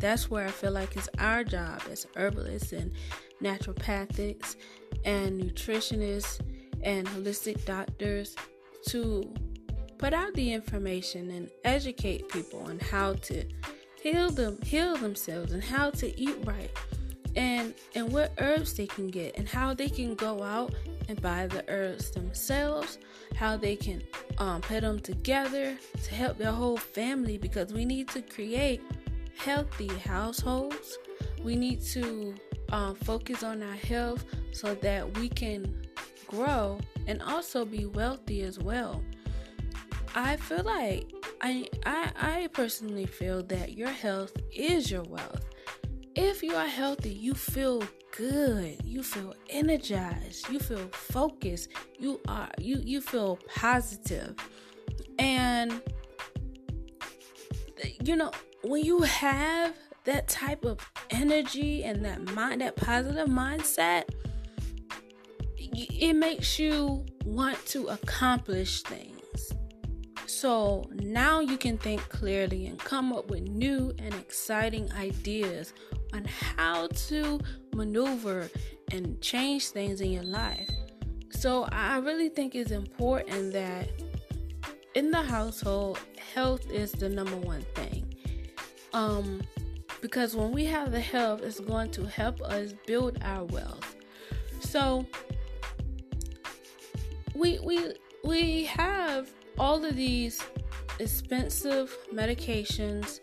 That's 0.03 0.29
where 0.29 0.45
I 0.45 0.51
feel 0.51 0.73
like 0.73 0.97
it's 0.97 1.07
our 1.17 1.45
job 1.45 1.81
as 1.89 2.05
herbalists 2.17 2.73
and 2.73 2.91
naturopathics 3.41 4.57
and 5.05 5.41
nutritionists 5.41 6.41
and 6.83 7.07
holistic 7.07 7.63
doctors 7.63 8.35
to 8.89 9.33
put 9.97 10.13
out 10.13 10.33
the 10.33 10.51
information 10.51 11.31
and 11.31 11.49
educate 11.63 12.27
people 12.27 12.59
on 12.63 12.79
how 12.79 13.13
to 13.13 13.45
heal 14.01 14.29
them 14.29 14.61
heal 14.61 14.97
themselves 14.97 15.53
and 15.53 15.63
how 15.63 15.89
to 15.91 16.19
eat 16.19 16.35
right 16.43 16.71
and 17.37 17.73
and 17.95 18.11
what 18.11 18.33
herbs 18.39 18.73
they 18.73 18.87
can 18.87 19.07
get 19.07 19.37
and 19.37 19.47
how 19.47 19.73
they 19.73 19.87
can 19.87 20.15
go 20.15 20.43
out 20.43 20.75
and 21.07 21.21
buy 21.21 21.47
the 21.47 21.63
herbs 21.69 22.11
themselves 22.11 22.97
how 23.35 23.55
they 23.55 23.77
can 23.77 24.03
um, 24.37 24.59
put 24.59 24.81
them 24.81 24.99
together 24.99 25.77
to 26.03 26.13
help 26.13 26.37
their 26.37 26.51
whole 26.51 26.75
family 26.75 27.37
because 27.37 27.71
we 27.71 27.85
need 27.85 28.09
to 28.09 28.21
create 28.21 28.81
healthy 29.37 29.87
households 29.87 30.97
we 31.43 31.55
need 31.55 31.81
to 31.81 32.35
um, 32.71 32.95
focus 32.95 33.43
on 33.43 33.61
our 33.61 33.75
health 33.75 34.25
so 34.51 34.73
that 34.75 35.17
we 35.17 35.29
can 35.29 35.85
grow 36.27 36.79
and 37.07 37.21
also 37.21 37.65
be 37.65 37.85
wealthy 37.85 38.41
as 38.41 38.59
well 38.59 39.03
i 40.15 40.35
feel 40.35 40.63
like 40.63 41.11
I, 41.41 41.67
I 41.85 42.11
i 42.15 42.47
personally 42.53 43.05
feel 43.05 43.43
that 43.43 43.73
your 43.77 43.89
health 43.89 44.33
is 44.51 44.89
your 44.89 45.03
wealth 45.03 45.43
if 46.15 46.43
you 46.43 46.55
are 46.55 46.67
healthy, 46.67 47.09
you 47.09 47.33
feel 47.33 47.83
good. 48.15 48.77
You 48.83 49.01
feel 49.01 49.33
energized. 49.49 50.47
You 50.49 50.59
feel 50.59 50.87
focused. 50.91 51.69
You 51.97 52.19
are 52.27 52.49
you 52.59 52.79
you 52.83 53.01
feel 53.01 53.39
positive. 53.55 54.35
And 55.17 55.81
you 58.03 58.15
know, 58.15 58.31
when 58.63 58.83
you 58.83 59.01
have 59.01 59.73
that 60.05 60.27
type 60.27 60.65
of 60.65 60.79
energy 61.09 61.83
and 61.83 62.03
that 62.05 62.21
mind 62.33 62.61
that 62.61 62.75
positive 62.75 63.27
mindset, 63.27 64.03
it 65.57 66.13
makes 66.13 66.59
you 66.59 67.05
want 67.25 67.63
to 67.67 67.87
accomplish 67.87 68.81
things. 68.83 69.51
So 70.25 70.89
now 70.93 71.39
you 71.39 71.57
can 71.57 71.77
think 71.77 72.01
clearly 72.09 72.65
and 72.65 72.77
come 72.79 73.13
up 73.13 73.29
with 73.29 73.43
new 73.43 73.93
and 73.99 74.13
exciting 74.13 74.91
ideas 74.93 75.73
on 76.13 76.25
how 76.25 76.87
to 76.87 77.39
maneuver 77.73 78.49
and 78.91 79.19
change 79.21 79.69
things 79.69 80.01
in 80.01 80.11
your 80.11 80.23
life. 80.23 80.69
So 81.31 81.63
I 81.71 81.97
really 81.97 82.29
think 82.29 82.55
it's 82.55 82.71
important 82.71 83.53
that 83.53 83.89
in 84.95 85.11
the 85.11 85.21
household, 85.21 85.99
health 86.33 86.69
is 86.71 86.91
the 86.91 87.09
number 87.09 87.37
one 87.37 87.65
thing. 87.73 88.12
Um, 88.93 89.41
because 90.01 90.35
when 90.35 90.51
we 90.51 90.65
have 90.65 90.91
the 90.91 90.99
health, 90.99 91.41
it's 91.41 91.59
going 91.59 91.91
to 91.91 92.05
help 92.05 92.41
us 92.41 92.73
build 92.85 93.17
our 93.23 93.45
wealth. 93.45 93.95
So 94.59 95.05
we 97.33 97.59
we 97.59 97.93
we 98.23 98.65
have 98.65 99.29
all 99.57 99.83
of 99.83 99.95
these 99.95 100.41
expensive 100.99 101.95
medications 102.13 103.19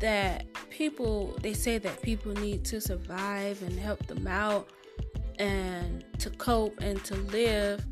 that 0.00 0.46
people 0.70 1.36
they 1.40 1.52
say 1.52 1.78
that 1.78 2.02
people 2.02 2.32
need 2.32 2.64
to 2.64 2.80
survive 2.80 3.62
and 3.62 3.78
help 3.78 4.04
them 4.06 4.26
out 4.26 4.68
and 5.38 6.04
to 6.18 6.30
cope 6.30 6.80
and 6.80 7.04
to 7.04 7.14
live 7.16 7.84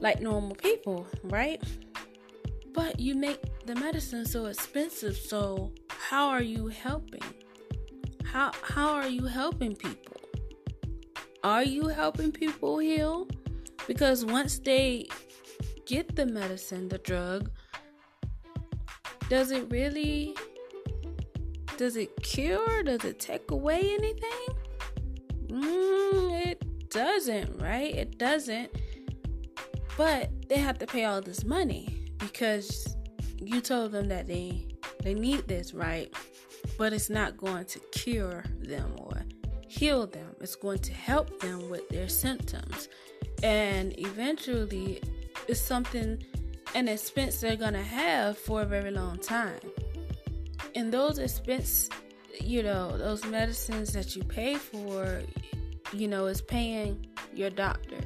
like 0.00 0.20
normal 0.20 0.56
people, 0.56 1.06
right? 1.24 1.62
But 2.72 2.98
you 2.98 3.14
make 3.14 3.40
the 3.66 3.74
medicine 3.74 4.24
so 4.24 4.46
expensive, 4.46 5.16
so 5.16 5.72
how 6.12 6.28
are 6.28 6.42
you 6.42 6.66
helping? 6.66 7.22
How 8.22 8.52
how 8.62 8.90
are 8.92 9.08
you 9.08 9.24
helping 9.24 9.74
people? 9.74 10.20
Are 11.42 11.64
you 11.64 11.88
helping 11.88 12.32
people 12.32 12.80
heal? 12.80 13.28
Because 13.86 14.22
once 14.22 14.58
they 14.58 15.08
get 15.86 16.14
the 16.14 16.26
medicine, 16.26 16.90
the 16.90 16.98
drug, 16.98 17.50
does 19.30 19.52
it 19.52 19.64
really 19.70 20.36
does 21.78 21.96
it 21.96 22.10
cure? 22.22 22.82
Does 22.82 23.06
it 23.06 23.18
take 23.18 23.50
away 23.50 23.80
anything? 23.80 24.48
Mm, 25.46 26.46
it 26.46 26.90
doesn't, 26.90 27.58
right? 27.58 27.94
It 27.94 28.18
doesn't. 28.18 28.70
But 29.96 30.28
they 30.50 30.58
have 30.58 30.78
to 30.80 30.86
pay 30.86 31.06
all 31.06 31.22
this 31.22 31.42
money 31.46 32.04
because 32.18 32.98
you 33.40 33.62
told 33.62 33.92
them 33.92 34.08
that 34.08 34.26
they 34.26 34.71
they 35.02 35.14
need 35.14 35.48
this, 35.48 35.74
right? 35.74 36.12
But 36.78 36.92
it's 36.92 37.10
not 37.10 37.36
going 37.36 37.64
to 37.66 37.78
cure 37.92 38.44
them 38.60 38.94
or 38.98 39.22
heal 39.68 40.06
them. 40.06 40.36
It's 40.40 40.56
going 40.56 40.78
to 40.80 40.92
help 40.92 41.40
them 41.40 41.68
with 41.68 41.88
their 41.88 42.08
symptoms. 42.08 42.88
And 43.42 43.98
eventually 43.98 45.02
it's 45.48 45.60
something 45.60 46.22
an 46.74 46.88
expense 46.88 47.40
they're 47.40 47.56
gonna 47.56 47.82
have 47.82 48.38
for 48.38 48.62
a 48.62 48.64
very 48.64 48.90
long 48.90 49.18
time 49.18 49.60
and 50.74 50.92
those 50.92 51.18
expense 51.18 51.88
you 52.40 52.62
know 52.62 52.96
those 52.96 53.24
medicines 53.26 53.92
that 53.92 54.16
you 54.16 54.22
pay 54.22 54.54
for 54.54 55.20
you 55.92 56.08
know 56.08 56.26
is 56.26 56.40
paying 56.40 57.06
your 57.34 57.50
doctor 57.50 58.00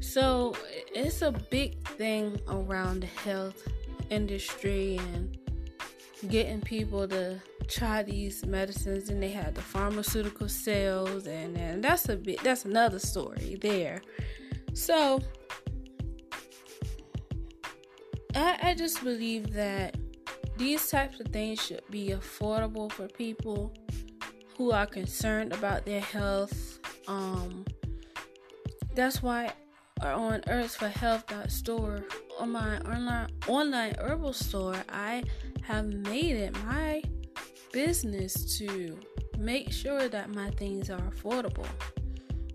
so 0.00 0.54
it's 0.92 1.22
a 1.22 1.30
big 1.30 1.80
thing 1.86 2.38
around 2.48 3.00
the 3.00 3.06
health 3.06 3.62
industry 4.10 4.98
and 5.14 5.38
getting 6.26 6.60
people 6.60 7.06
to 7.08 7.40
try 7.68 8.02
these 8.02 8.44
medicines 8.46 9.08
and 9.08 9.22
they 9.22 9.30
have 9.30 9.54
the 9.54 9.62
pharmaceutical 9.62 10.48
sales 10.48 11.26
and, 11.26 11.56
and 11.56 11.82
that's 11.82 12.08
a 12.08 12.16
bit 12.16 12.42
that's 12.42 12.64
another 12.64 12.98
story 12.98 13.56
there 13.60 14.00
so 14.72 15.20
I, 18.36 18.58
I 18.62 18.74
just 18.74 19.02
believe 19.02 19.52
that 19.54 19.96
these 20.58 20.88
types 20.90 21.20
of 21.20 21.28
things 21.28 21.60
should 21.62 21.82
be 21.90 22.10
affordable 22.10 22.92
for 22.92 23.08
people 23.08 23.72
who 24.56 24.72
are 24.72 24.86
concerned 24.86 25.52
about 25.52 25.84
their 25.84 26.00
health. 26.00 26.78
Um, 27.08 27.64
that's 28.94 29.22
why 29.22 29.52
on 30.02 30.40
herbsforhealth.store 30.42 32.04
on 32.38 32.52
my 32.52 32.78
online 32.80 33.28
online 33.48 33.94
herbal 33.98 34.32
store, 34.32 34.76
I 34.88 35.24
have 35.66 35.86
made 35.86 36.36
it 36.36 36.54
my 36.64 37.02
business 37.72 38.56
to 38.56 38.96
make 39.36 39.72
sure 39.72 40.08
that 40.08 40.32
my 40.32 40.48
things 40.50 40.90
are 40.90 41.00
affordable. 41.00 41.66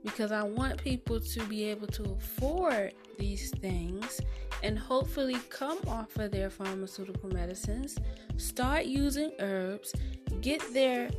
Because 0.02 0.32
I 0.32 0.44
want 0.44 0.82
people 0.82 1.20
to 1.20 1.44
be 1.44 1.66
able 1.66 1.88
to 1.88 2.04
afford 2.04 2.94
these 3.20 3.52
things 3.60 4.22
and 4.64 4.80
hopefully 4.80 5.38
come 5.50 5.80
off 5.88 6.16
of 6.18 6.32
their 6.32 6.50
pharmaceutical 6.50 7.30
medicines, 7.30 7.98
start 8.38 8.86
using 8.86 9.32
herbs, 9.40 9.94
get 10.40 10.62
their 10.74 11.10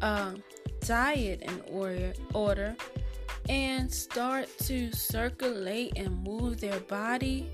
uh, 0.00 0.32
diet 0.80 1.42
in 1.42 1.60
order, 1.70 2.14
order, 2.32 2.74
and 3.50 3.92
start 3.92 4.48
to 4.60 4.90
circulate 4.92 5.92
and 5.96 6.24
move 6.24 6.60
their 6.60 6.80
body 6.80 7.50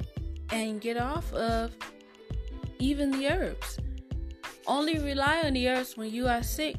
and 0.50 0.80
get 0.80 0.96
off 0.96 1.32
of 1.32 1.72
even 2.82 3.12
the 3.12 3.28
herbs. 3.28 3.78
Only 4.66 4.98
rely 4.98 5.42
on 5.44 5.54
the 5.54 5.68
herbs 5.68 5.96
when 5.96 6.10
you 6.10 6.26
are 6.26 6.42
sick. 6.42 6.76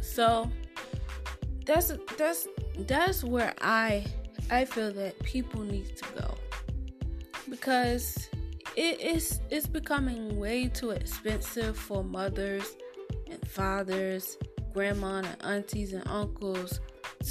So 0.00 0.50
that's 1.66 1.92
that's 2.16 2.48
that's 2.86 3.22
where 3.22 3.54
I 3.60 4.06
I 4.50 4.64
feel 4.64 4.92
that 4.94 5.22
people 5.22 5.60
need 5.60 5.94
to 5.98 6.04
go 6.18 6.34
because 7.50 8.28
it 8.76 9.00
is 9.00 9.40
it's 9.50 9.66
becoming 9.66 10.38
way 10.38 10.68
too 10.68 10.90
expensive 10.90 11.76
for 11.76 12.02
mothers 12.02 12.76
and 13.30 13.46
fathers, 13.46 14.38
grandma 14.72 15.18
and 15.18 15.36
aunties 15.42 15.92
and 15.92 16.06
uncles 16.08 16.80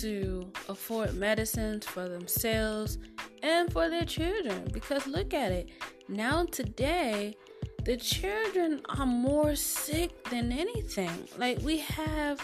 to 0.02 0.52
afford 0.68 1.16
medicines 1.16 1.86
for 1.88 2.08
themselves 2.08 3.00
and 3.42 3.74
for 3.74 3.90
their 3.90 4.06
children 4.06 4.68
because 4.72 5.08
look 5.08 5.34
at 5.34 5.52
it 5.52 5.70
now 6.08 6.46
today 6.46 7.36
the 7.84 7.98
children 7.98 8.82
are 8.98 9.06
more 9.06 9.56
sick 9.56 10.24
than 10.30 10.52
anything 10.52 11.28
like 11.38 11.60
we 11.62 11.78
have 11.78 12.40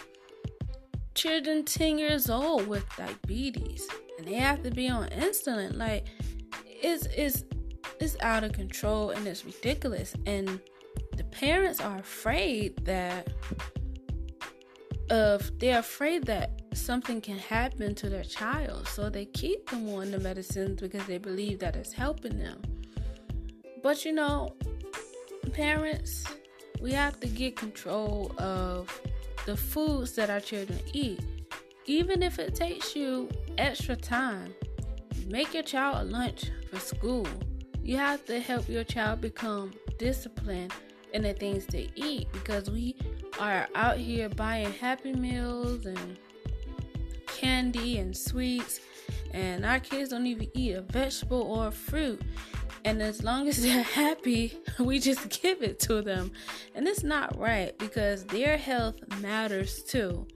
children 1.14 1.64
10 1.64 1.98
years 1.98 2.30
old 2.30 2.68
with 2.68 2.86
diabetes 2.98 3.88
and 4.18 4.28
they 4.28 4.36
have 4.36 4.64
to 4.64 4.72
be 4.72 4.90
on 4.90 5.08
insulin 5.10 5.76
like 5.78 6.08
it's 6.82 7.06
it's 7.16 7.44
it's 8.00 8.18
out 8.22 8.44
of 8.44 8.54
control 8.54 9.12
and 9.12 9.26
it's 9.28 9.46
ridiculous. 9.46 10.16
And 10.26 10.60
the 11.16 11.24
parents 11.26 11.80
are 11.80 11.98
afraid 11.98 12.86
that 12.86 13.30
of 15.10 15.52
they're 15.60 15.80
afraid 15.80 16.26
that 16.26 16.62
something 16.74 17.22
can 17.22 17.38
happen 17.38 17.96
to 17.96 18.10
their 18.10 18.24
child. 18.24 18.88
So 18.88 19.10
they 19.10 19.26
keep 19.26 19.70
them 19.70 19.88
on 19.90 20.12
the 20.12 20.20
medicines 20.20 20.82
because 20.82 21.06
they 21.06 21.18
believe 21.18 21.60
that 21.60 21.76
it's 21.76 21.94
helping 21.94 22.38
them. 22.38 22.62
But 23.82 24.04
you 24.04 24.14
know, 24.14 24.56
parents, 25.56 26.26
we 26.82 26.92
have 26.92 27.18
to 27.22 27.28
get 27.28 27.56
control 27.56 28.30
of 28.38 29.02
the 29.46 29.56
foods 29.56 30.12
that 30.14 30.30
our 30.30 30.42
children 30.42 30.80
eat. 30.92 31.22
Even 31.86 32.22
if 32.22 32.40
it 32.40 32.54
takes 32.54 32.94
you 32.94 33.30
extra 33.58 33.96
time, 33.96 34.54
make 35.28 35.54
your 35.54 35.64
child 35.64 36.02
a 36.02 36.12
lunch 36.12 36.52
for 36.70 36.80
school. 36.80 37.26
You 37.82 37.96
have 37.96 38.26
to 38.26 38.42
help 38.42 38.68
your 38.68 38.84
child 38.84 39.22
become 39.22 39.72
disciplined 39.98 40.74
in 41.14 41.22
the 41.22 41.34
things 41.34 41.66
they 41.68 41.90
eat 41.96 42.28
because 42.34 42.70
we 42.70 42.98
are 43.40 43.70
out 43.76 43.96
here 43.96 44.28
buying 44.28 44.74
happy 44.74 45.14
meals 45.14 45.86
and 45.86 46.18
candy 47.28 48.00
and 48.00 48.16
sweets 48.16 48.82
and 49.32 49.66
our 49.66 49.80
kids 49.80 50.10
don't 50.10 50.26
even 50.26 50.50
eat 50.54 50.74
a 50.74 50.82
vegetable 50.82 51.42
or 51.42 51.68
a 51.68 51.72
fruit 51.72 52.22
and 52.86 53.02
as 53.02 53.24
long 53.24 53.50
as 53.50 53.62
they're 53.62 53.84
happy 54.04 54.58
we 54.80 55.00
just 55.00 55.30
give 55.42 55.62
it 55.62 55.80
to 55.80 56.02
them. 56.02 56.32
And 56.76 56.88
it's 56.88 57.04
not 57.04 57.38
right 57.38 57.78
because 57.78 58.24
their 58.26 58.56
health 58.56 58.96
matters 59.22 59.84
too. 59.84 60.28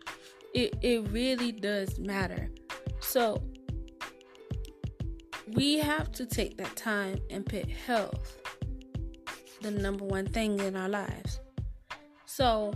It, 0.53 0.75
it 0.81 1.07
really 1.09 1.51
does 1.51 1.99
matter. 1.99 2.49
So 2.99 3.41
we 5.53 5.77
have 5.77 6.11
to 6.13 6.25
take 6.25 6.57
that 6.57 6.75
time 6.75 7.19
and 7.29 7.45
put 7.45 7.69
health 7.69 8.37
the 9.61 9.71
number 9.71 10.05
one 10.05 10.25
thing 10.25 10.59
in 10.59 10.75
our 10.75 10.89
lives. 10.89 11.39
So 12.25 12.73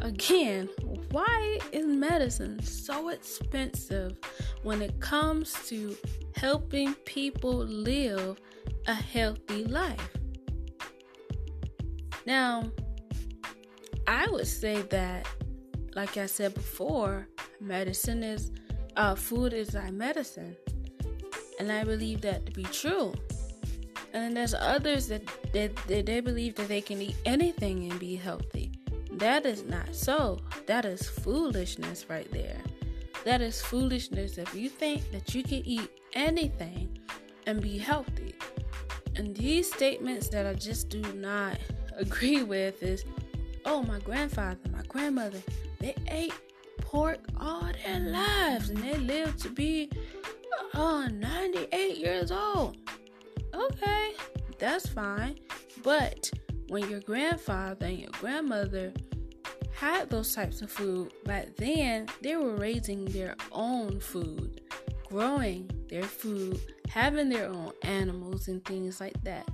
again 0.00 0.68
why 1.10 1.58
is 1.72 1.86
medicine 1.86 2.62
so 2.62 3.08
expensive 3.08 4.18
when 4.62 4.82
it 4.82 5.00
comes 5.00 5.54
to 5.68 5.96
helping 6.36 6.94
people 7.04 7.56
live 7.56 8.40
a 8.86 8.94
healthy 8.94 9.64
life. 9.64 10.10
Now, 12.26 12.70
I 14.06 14.26
would 14.28 14.46
say 14.46 14.82
that, 14.82 15.26
like 15.94 16.16
I 16.16 16.26
said 16.26 16.54
before, 16.54 17.28
medicine 17.60 18.22
is, 18.22 18.50
uh, 18.96 19.14
food 19.14 19.52
is 19.52 19.74
our 19.74 19.92
medicine. 19.92 20.56
And 21.58 21.70
I 21.70 21.84
believe 21.84 22.20
that 22.22 22.46
to 22.46 22.52
be 22.52 22.64
true. 22.64 23.14
And 24.12 24.22
then 24.22 24.34
there's 24.34 24.54
others 24.54 25.08
that, 25.08 25.22
that, 25.52 25.76
that 25.88 26.06
they 26.06 26.20
believe 26.20 26.54
that 26.56 26.68
they 26.68 26.80
can 26.80 27.00
eat 27.00 27.16
anything 27.24 27.90
and 27.90 27.98
be 27.98 28.16
healthy. 28.16 28.72
That 29.12 29.46
is 29.46 29.64
not 29.64 29.94
so. 29.94 30.40
That 30.66 30.84
is 30.84 31.08
foolishness 31.08 32.06
right 32.08 32.30
there. 32.32 32.58
That 33.24 33.40
is 33.40 33.60
foolishness 33.60 34.38
if 34.38 34.54
you 34.54 34.68
think 34.68 35.10
that 35.12 35.34
you 35.34 35.42
can 35.42 35.66
eat 35.66 35.88
anything 36.12 36.98
and 37.46 37.60
be 37.60 37.78
healthy. 37.78 38.34
And 39.16 39.34
these 39.34 39.72
statements 39.72 40.28
that 40.28 40.46
I 40.46 40.54
just 40.54 40.88
do 40.88 41.00
not 41.14 41.58
agree 41.96 42.42
with 42.42 42.82
is 42.82 43.04
oh, 43.66 43.82
my 43.82 43.98
grandfather, 44.00 44.58
my 44.72 44.82
grandmother, 44.88 45.42
they 45.78 45.94
ate 46.08 46.34
pork 46.80 47.18
all 47.40 47.68
their 47.84 48.00
lives 48.00 48.68
and 48.70 48.78
they 48.78 48.96
lived 48.98 49.38
to 49.40 49.48
be 49.48 49.90
uh, 50.74 51.08
98 51.08 51.96
years 51.96 52.30
old. 52.30 52.76
Okay, 53.54 54.12
that's 54.58 54.86
fine. 54.86 55.38
But 55.82 56.30
when 56.68 56.88
your 56.90 57.00
grandfather 57.00 57.86
and 57.86 57.98
your 57.98 58.10
grandmother 58.12 58.92
had 59.74 60.10
those 60.10 60.34
types 60.34 60.62
of 60.62 60.70
food, 60.70 61.12
but 61.24 61.56
then 61.56 62.06
they 62.22 62.36
were 62.36 62.56
raising 62.56 63.04
their 63.06 63.36
own 63.52 64.00
food, 64.00 64.60
growing 65.08 65.70
their 65.88 66.02
food, 66.02 66.60
having 66.88 67.28
their 67.28 67.48
own 67.48 67.72
animals 67.82 68.48
and 68.48 68.64
things 68.64 69.00
like 69.00 69.20
that. 69.24 69.48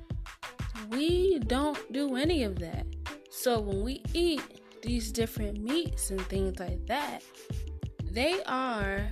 We 0.91 1.39
don't 1.41 1.93
do 1.93 2.17
any 2.17 2.43
of 2.43 2.59
that. 2.59 2.87
So 3.31 3.61
when 3.61 3.83
we 3.83 4.03
eat 4.13 4.43
these 4.83 5.13
different 5.13 5.63
meats 5.63 6.11
and 6.11 6.21
things 6.23 6.59
like 6.59 6.87
that, 6.87 7.23
they 8.03 8.43
are 8.45 9.09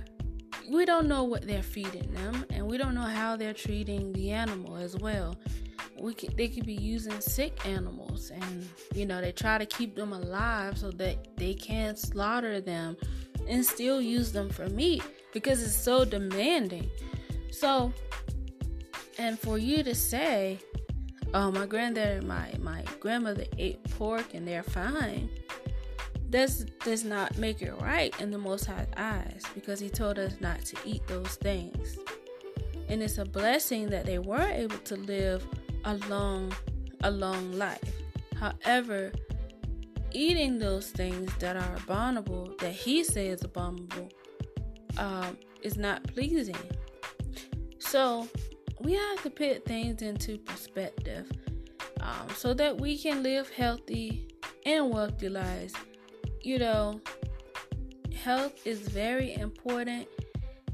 we 0.69 0.85
don't 0.85 1.07
know 1.07 1.23
what 1.23 1.47
they're 1.47 1.63
feeding 1.63 2.13
them 2.13 2.45
and 2.51 2.67
we 2.67 2.77
don't 2.77 2.93
know 2.93 3.01
how 3.01 3.35
they're 3.35 3.53
treating 3.53 4.13
the 4.13 4.29
animal 4.29 4.75
as 4.75 4.95
well 4.95 5.35
we 6.01 6.13
could, 6.13 6.35
they 6.37 6.47
could 6.47 6.65
be 6.65 6.73
using 6.73 7.19
sick 7.21 7.65
animals 7.65 8.31
and 8.31 8.67
you 8.93 9.05
know 9.05 9.21
they 9.21 9.31
try 9.31 9.57
to 9.57 9.65
keep 9.65 9.95
them 9.95 10.13
alive 10.13 10.77
so 10.77 10.91
that 10.91 11.35
they 11.37 11.53
can 11.53 11.95
slaughter 11.95 12.61
them 12.61 12.97
and 13.47 13.65
still 13.65 14.01
use 14.01 14.31
them 14.31 14.49
for 14.49 14.67
meat 14.69 15.03
because 15.33 15.61
it's 15.63 15.75
so 15.75 16.05
demanding. 16.05 16.89
So 17.51 17.93
and 19.17 19.37
for 19.37 19.57
you 19.57 19.83
to 19.83 19.95
say 19.95 20.59
oh 21.33 21.51
my 21.51 21.65
granddad 21.65 22.23
my 22.23 22.51
my 22.59 22.83
grandmother 22.99 23.45
ate 23.57 23.83
pork 23.91 24.33
and 24.33 24.47
they're 24.47 24.63
fine 24.63 25.29
this 26.29 26.65
does 26.83 27.03
not 27.03 27.37
make 27.37 27.63
it 27.63 27.73
right 27.81 28.13
in 28.21 28.29
the 28.29 28.37
most 28.37 28.65
high 28.65 28.85
eyes 28.97 29.41
because 29.55 29.79
he 29.79 29.89
told 29.89 30.19
us 30.19 30.35
not 30.39 30.63
to 30.65 30.77
eat 30.85 31.05
those 31.07 31.35
things. 31.35 31.97
And 32.87 33.01
it's 33.01 33.17
a 33.17 33.25
blessing 33.25 33.89
that 33.89 34.05
they 34.05 34.19
were 34.19 34.47
able 34.47 34.77
to 34.77 34.95
live 34.95 35.47
a 35.85 35.97
long, 36.09 36.53
a 37.03 37.11
long 37.11 37.53
life. 37.53 37.93
However, 38.39 39.11
eating 40.11 40.59
those 40.59 40.91
things 40.91 41.31
that 41.39 41.55
are 41.55 41.75
abominable, 41.77 42.55
that 42.59 42.73
he 42.73 43.03
says 43.03 43.43
abominable, 43.43 44.09
um, 44.97 45.37
is 45.61 45.77
not 45.77 46.03
pleasing. 46.03 46.55
So 47.79 48.27
we 48.79 48.93
have 48.93 49.23
to 49.23 49.29
put 49.29 49.65
things 49.65 50.01
into 50.01 50.37
perspective 50.37 51.29
um, 51.99 52.27
so 52.35 52.53
that 52.53 52.79
we 52.79 52.97
can 52.97 53.23
live 53.23 53.49
healthy 53.49 54.27
and 54.65 54.89
wealthy 54.89 55.29
lives. 55.29 55.73
You 56.41 56.59
know, 56.59 57.01
health 58.23 58.65
is 58.65 58.79
very 58.79 59.33
important 59.35 60.07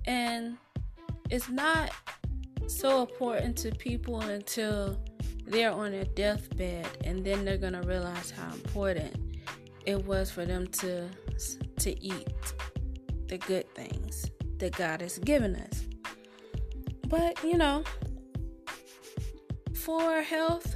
and 0.06 0.58
it's 1.30 1.50
not 1.50 1.92
so 2.70 3.02
important 3.02 3.58
to 3.58 3.72
people 3.72 4.22
until 4.22 4.98
they're 5.46 5.72
on 5.72 5.92
their 5.92 6.06
deathbed 6.06 6.88
and 7.04 7.24
then 7.24 7.46
they're 7.46 7.58
going 7.58 7.74
to 7.74 7.82
realize 7.88 8.32
how 8.32 8.52
important 8.54 9.16
it 9.86 10.04
was 10.06 10.32
for 10.32 10.46
them 10.46 10.68
to 10.68 11.08
to 11.78 12.04
eat 12.04 12.54
the 13.28 13.38
good 13.38 13.70
things 13.76 14.26
that 14.58 14.76
God 14.76 15.02
has 15.02 15.20
given 15.20 15.56
us. 15.56 15.84
But, 17.08 17.44
you 17.44 17.58
know, 17.58 17.84
for 19.74 20.22
health, 20.22 20.76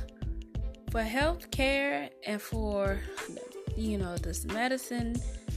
for 0.91 1.01
health 1.01 1.49
care 1.51 2.09
and 2.25 2.41
for 2.41 2.99
you 3.79 3.97
know, 3.97 4.17
this 4.17 4.45
medicine 4.45 5.15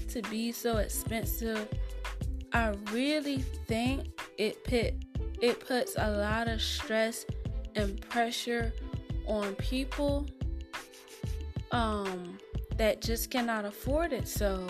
to 0.09 0.23
be 0.23 0.53
so 0.53 0.77
expensive, 0.79 1.69
I 2.53 2.75
really 2.93 3.39
think 3.67 4.09
it 4.39 4.63
put 4.65 4.95
it 5.43 5.59
puts 5.61 5.97
a 5.99 6.11
lot 6.11 6.49
of 6.49 6.63
stress 6.63 7.27
and 7.75 8.01
pressure 8.09 8.73
on 9.27 9.55
people 9.57 10.27
um, 11.73 12.39
that 12.77 13.03
just 13.03 13.31
cannot 13.31 13.65
afford 13.65 14.13
it. 14.13 14.29
So, 14.29 14.67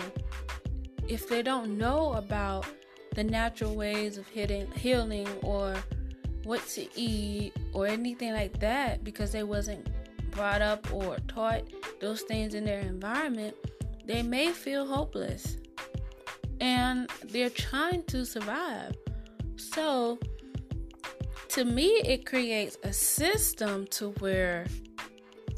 if 1.07 1.29
they 1.29 1.43
don't 1.43 1.77
know 1.77 2.13
about 2.13 2.65
the 3.13 3.23
natural 3.23 3.75
ways 3.75 4.17
of 4.17 4.27
hitting, 4.27 4.69
healing 4.71 5.27
or 5.43 5.75
what 6.43 6.65
to 6.69 6.87
eat 6.99 7.53
or 7.71 7.85
anything 7.85 8.33
like 8.33 8.59
that 8.59 9.03
because 9.03 9.31
they 9.31 9.43
wasn't 9.43 9.87
brought 10.31 10.61
up 10.61 10.91
or 10.91 11.17
taught 11.27 11.61
those 12.01 12.21
things 12.21 12.55
in 12.55 12.65
their 12.65 12.79
environment, 12.79 13.55
they 14.05 14.23
may 14.23 14.51
feel 14.51 14.87
hopeless 14.87 15.57
and 16.59 17.09
they're 17.25 17.49
trying 17.49 18.03
to 18.03 18.25
survive. 18.25 18.95
So, 19.55 20.17
to 21.53 21.65
me, 21.65 22.01
it 22.03 22.25
creates 22.25 22.79
a 22.81 22.91
system 22.91 23.85
to 23.91 24.09
where 24.13 24.65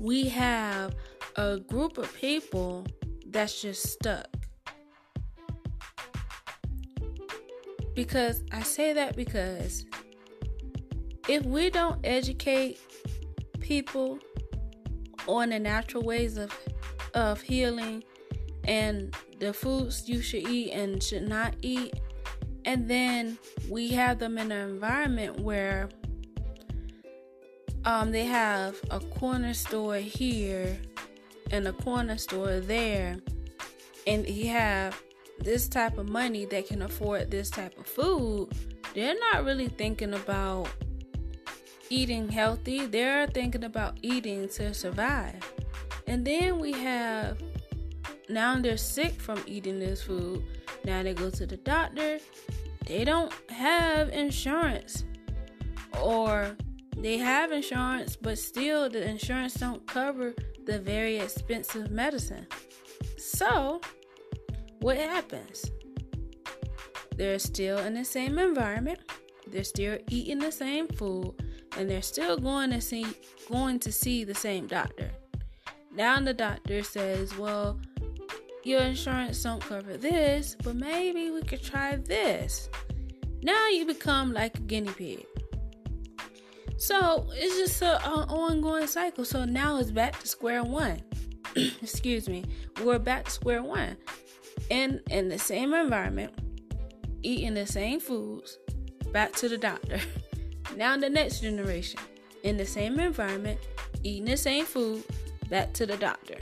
we 0.02 0.26
have 0.26 0.94
a 1.38 1.58
group 1.58 1.98
of 1.98 2.14
people 2.16 2.86
that's 3.28 3.62
just 3.62 3.88
stuck. 3.88 4.28
Because 7.94 8.44
I 8.52 8.62
say 8.62 8.92
that 8.92 9.16
because 9.16 9.86
if 11.30 11.46
we 11.46 11.70
don't 11.70 12.06
educate 12.06 12.78
people 13.62 14.20
on 15.30 15.52
the 15.52 15.60
natural 15.60 16.04
ways 16.04 16.36
of 16.36 16.52
of 17.14 17.40
healing 17.40 18.04
and 18.66 19.16
the 19.40 19.54
foods 19.54 20.10
you 20.10 20.22
should 20.22 20.46
eat 20.50 20.72
and 20.72 21.02
should 21.02 21.26
not 21.30 21.56
eat 21.62 21.94
and 22.66 22.90
then 22.90 23.38
we 23.70 23.90
have 23.90 24.20
them 24.20 24.38
in 24.38 24.52
an 24.52 24.70
environment 24.70 25.40
where 25.40 25.90
um, 27.86 28.12
they 28.12 28.26
have 28.26 28.76
a 28.90 29.00
corner 29.00 29.54
store 29.54 29.98
here 29.98 30.78
and 31.52 31.68
a 31.68 31.74
corner 31.74 32.18
store 32.18 32.60
there, 32.60 33.18
and 34.08 34.28
you 34.28 34.50
have 34.50 35.00
this 35.40 35.68
type 35.68 35.98
of 35.98 36.10
money 36.10 36.46
that 36.46 36.68
can 36.68 36.82
afford 36.82 37.30
this 37.30 37.50
type 37.52 37.78
of 37.78 37.86
food. 37.86 38.50
They're 38.96 39.16
not 39.32 39.46
really 39.46 39.68
thinking 39.68 40.14
about 40.14 40.70
eating 41.90 42.30
healthy, 42.30 42.88
they're 42.88 43.28
thinking 43.28 43.64
about 43.64 43.98
eating 44.02 44.50
to 44.50 44.74
survive. 44.74 45.36
And 46.08 46.26
then 46.26 46.60
we 46.60 46.72
have 46.72 47.42
now 48.28 48.58
they're 48.60 48.78
sick 48.78 49.14
from 49.22 49.40
eating 49.46 49.80
this 49.80 50.02
food. 50.02 50.44
Now 50.86 51.04
they 51.04 51.14
go 51.14 51.30
to 51.30 51.46
the 51.46 51.58
doctor. 51.58 52.20
They 52.86 53.04
don't 53.04 53.34
have 53.50 54.10
insurance. 54.10 55.06
Or 56.02 56.56
they 56.98 57.18
have 57.18 57.52
insurance, 57.52 58.16
but 58.16 58.38
still 58.38 58.90
the 58.90 59.08
insurance 59.08 59.56
don't 59.56 59.86
cover 59.88 60.34
the 60.66 60.80
very 60.80 61.18
expensive 61.18 61.92
medicine. 61.92 62.48
So, 63.18 63.82
what 64.80 64.98
happens? 64.98 65.72
They're 67.16 67.40
still 67.40 67.80
in 67.80 67.94
the 67.94 68.06
same 68.06 68.38
environment. 68.38 69.00
They're 69.48 69.64
still 69.64 69.98
eating 70.10 70.40
the 70.40 70.52
same 70.52 70.88
food 70.88 71.34
and 71.78 71.90
they're 71.90 72.02
still 72.02 72.38
going 72.38 72.72
to 72.72 72.82
see 72.82 73.06
going 73.50 73.80
to 73.80 73.92
see 73.92 74.24
the 74.24 74.36
same 74.36 74.68
doctor. 74.68 75.12
Now 75.94 76.20
the 76.20 76.34
doctor 76.34 76.84
says, 76.84 77.38
"Well, 77.38 77.80
your 78.66 78.82
insurance 78.82 79.42
don't 79.44 79.62
cover 79.62 79.98
this, 79.98 80.56
but 80.64 80.76
maybe 80.76 81.32
we 81.32 81.42
could 81.42 81.64
try 81.64 81.96
this." 81.96 82.70
Now 83.42 83.70
you 83.70 83.86
become 83.86 84.34
like 84.34 84.58
a 84.58 84.62
guinea 84.62 84.92
pig. 84.92 85.26
So 86.78 87.28
it's 87.34 87.58
just 87.58 87.82
an 87.82 88.02
ongoing 88.04 88.88
cycle. 88.88 89.24
So 89.24 89.46
now 89.46 89.78
it's 89.78 89.92
back 89.92 90.20
to 90.20 90.28
square 90.28 90.64
one. 90.64 91.02
Excuse 91.56 92.28
me. 92.28 92.44
We're 92.84 93.00
back 93.00 93.26
to 93.26 93.32
square 93.32 93.64
one. 93.64 93.98
In 94.70 95.02
in 95.10 95.30
the 95.30 95.38
same 95.38 95.74
environment, 95.74 96.34
eating 97.22 97.54
the 97.54 97.66
same 97.66 98.00
foods, 98.00 98.58
back 99.12 99.34
to 99.34 99.50
the 99.50 99.58
doctor. 99.58 100.00
Now 100.76 100.98
the 100.98 101.10
next 101.10 101.40
generation, 101.40 102.00
in 102.44 102.58
the 102.58 102.66
same 102.66 103.00
environment, 103.00 103.60
eating 104.04 104.26
the 104.26 104.36
same 104.36 104.66
food, 104.66 105.04
back 105.50 105.72
to 105.74 105.86
the 105.86 105.96
doctor. 105.96 106.38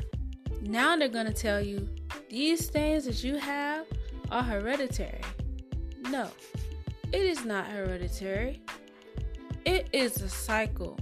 Now 0.61 0.95
they're 0.95 1.07
going 1.07 1.27
to 1.27 1.33
tell 1.33 1.61
you 1.61 1.87
these 2.33 2.65
things 2.65 3.05
that 3.05 3.23
you 3.23 3.35
have 3.35 3.85
are 4.31 4.41
hereditary. 4.41 5.21
No, 6.09 6.31
it 7.11 7.21
is 7.21 7.45
not 7.45 7.67
hereditary. 7.67 8.59
It 9.65 9.87
is 9.93 10.19
a 10.19 10.29
cycle. 10.29 10.97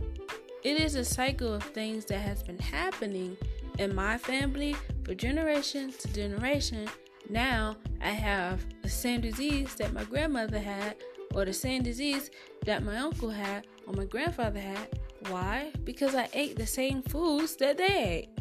It 0.62 0.82
is 0.82 0.96
a 0.96 1.06
cycle 1.06 1.54
of 1.54 1.64
things 1.64 2.04
that 2.08 2.18
has 2.18 2.44
been 2.44 2.60
happening 2.60 3.38
in 3.80 3.96
my 3.96 4.18
family 4.18 4.76
for 5.06 5.16
generation 5.16 5.94
to 6.00 6.14
generation. 6.14 6.90
Now 7.30 7.78
I 8.02 8.10
have 8.10 8.66
the 8.82 8.90
same 8.90 9.22
disease 9.22 9.74
that 9.76 9.94
my 9.94 10.04
grandmother 10.04 10.60
had 10.60 10.98
or 11.34 11.46
the 11.46 11.54
same 11.54 11.82
disease 11.82 12.30
that 12.66 12.84
my 12.84 12.98
uncle 12.98 13.30
had 13.30 13.68
or 13.88 13.94
my 13.94 14.04
grandfather 14.04 14.60
had. 14.60 15.00
Why? 15.30 15.72
Because 15.86 16.14
I 16.14 16.28
ate 16.34 16.58
the 16.58 16.68
same 16.68 17.02
foods 17.04 17.56
that 17.56 17.78
they 17.78 18.28
ate. 18.28 18.41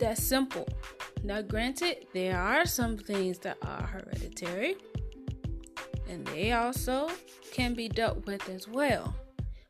That's 0.00 0.22
simple. 0.22 0.66
Now, 1.22 1.42
granted, 1.42 2.06
there 2.14 2.38
are 2.38 2.64
some 2.64 2.96
things 2.96 3.38
that 3.40 3.58
are 3.60 3.82
hereditary, 3.82 4.76
and 6.08 6.26
they 6.28 6.52
also 6.52 7.10
can 7.52 7.74
be 7.74 7.88
dealt 7.88 8.24
with 8.26 8.48
as 8.48 8.66
well. 8.66 9.14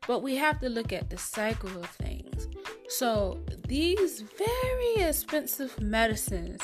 But 0.07 0.23
we 0.23 0.37
have 0.37 0.59
to 0.61 0.69
look 0.69 0.93
at 0.93 1.09
the 1.09 1.17
cycle 1.17 1.69
of 1.77 1.85
things. 1.85 2.47
So, 2.87 3.41
these 3.67 4.21
very 4.21 5.07
expensive 5.07 5.79
medicines, 5.81 6.61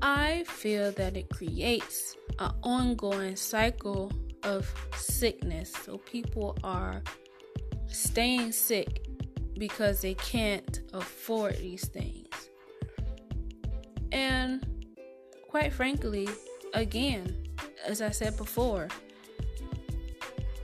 I 0.00 0.44
feel 0.44 0.90
that 0.92 1.14
it 1.14 1.28
creates 1.28 2.16
an 2.38 2.52
ongoing 2.62 3.36
cycle 3.36 4.10
of 4.44 4.72
sickness. 4.96 5.72
So 5.84 5.98
people 5.98 6.56
are 6.64 7.02
staying 7.86 8.52
sick 8.52 9.06
because 9.58 10.00
they 10.00 10.14
can't 10.14 10.80
afford 10.92 11.58
these 11.58 11.86
things. 11.88 12.27
And 14.12 14.66
quite 15.48 15.72
frankly, 15.72 16.28
again, 16.74 17.48
as 17.84 18.02
I 18.02 18.10
said 18.10 18.36
before, 18.36 18.88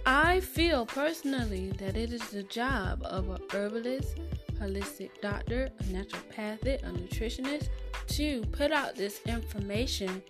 I 0.07 0.41
feel 0.41 0.85
personally 0.85 1.71
that 1.79 1.97
it 1.97 2.13
is 2.13 2.29
the 2.29 2.43
job 2.43 3.03
of 3.05 3.31
a 3.31 3.39
herbalist, 3.53 4.19
holistic 4.61 5.11
doctor, 5.23 5.71
a 5.81 5.83
naturopathic, 5.85 6.83
a 6.83 6.91
nutritionist 6.91 7.69
to 8.09 8.43
put 8.53 8.71
out 8.71 8.97
this 8.97 9.21
information 9.27 10.23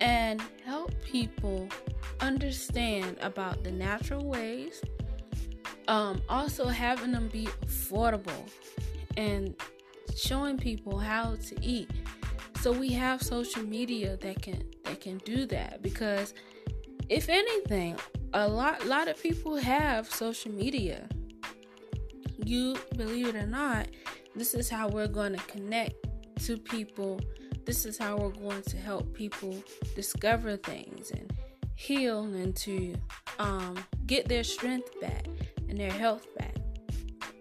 and 0.00 0.42
help 0.64 0.92
people 1.04 1.68
understand 2.20 3.18
about 3.20 3.62
the 3.62 3.70
natural 3.70 4.24
ways. 4.24 4.82
Um, 5.86 6.22
also 6.28 6.66
having 6.66 7.12
them 7.12 7.28
be 7.28 7.46
affordable 7.66 8.48
and 9.18 9.54
showing 10.16 10.56
people 10.58 10.98
how 10.98 11.36
to 11.36 11.62
eat. 11.62 11.90
So 12.64 12.72
we 12.72 12.92
have 12.92 13.22
social 13.22 13.62
media 13.62 14.16
that 14.22 14.40
can 14.40 14.64
that 14.84 14.98
can 14.98 15.18
do 15.18 15.44
that 15.48 15.82
because 15.82 16.32
if 17.10 17.28
anything, 17.28 17.98
a 18.32 18.48
lot 18.48 18.86
lot 18.86 19.06
of 19.06 19.22
people 19.22 19.56
have 19.56 20.10
social 20.10 20.50
media. 20.50 21.06
You 22.42 22.76
believe 22.96 23.26
it 23.26 23.36
or 23.36 23.46
not, 23.46 23.88
this 24.34 24.54
is 24.54 24.70
how 24.70 24.88
we're 24.88 25.08
going 25.08 25.34
to 25.34 25.44
connect 25.44 26.06
to 26.46 26.56
people. 26.56 27.20
This 27.66 27.84
is 27.84 27.98
how 27.98 28.16
we're 28.16 28.30
going 28.30 28.62
to 28.62 28.78
help 28.78 29.12
people 29.12 29.62
discover 29.94 30.56
things 30.56 31.10
and 31.10 31.30
heal 31.76 32.22
and 32.22 32.56
to 32.64 32.94
um, 33.38 33.76
get 34.06 34.26
their 34.26 34.42
strength 34.42 34.98
back 35.02 35.26
and 35.68 35.76
their 35.76 35.92
health 35.92 36.26
back. 36.38 36.56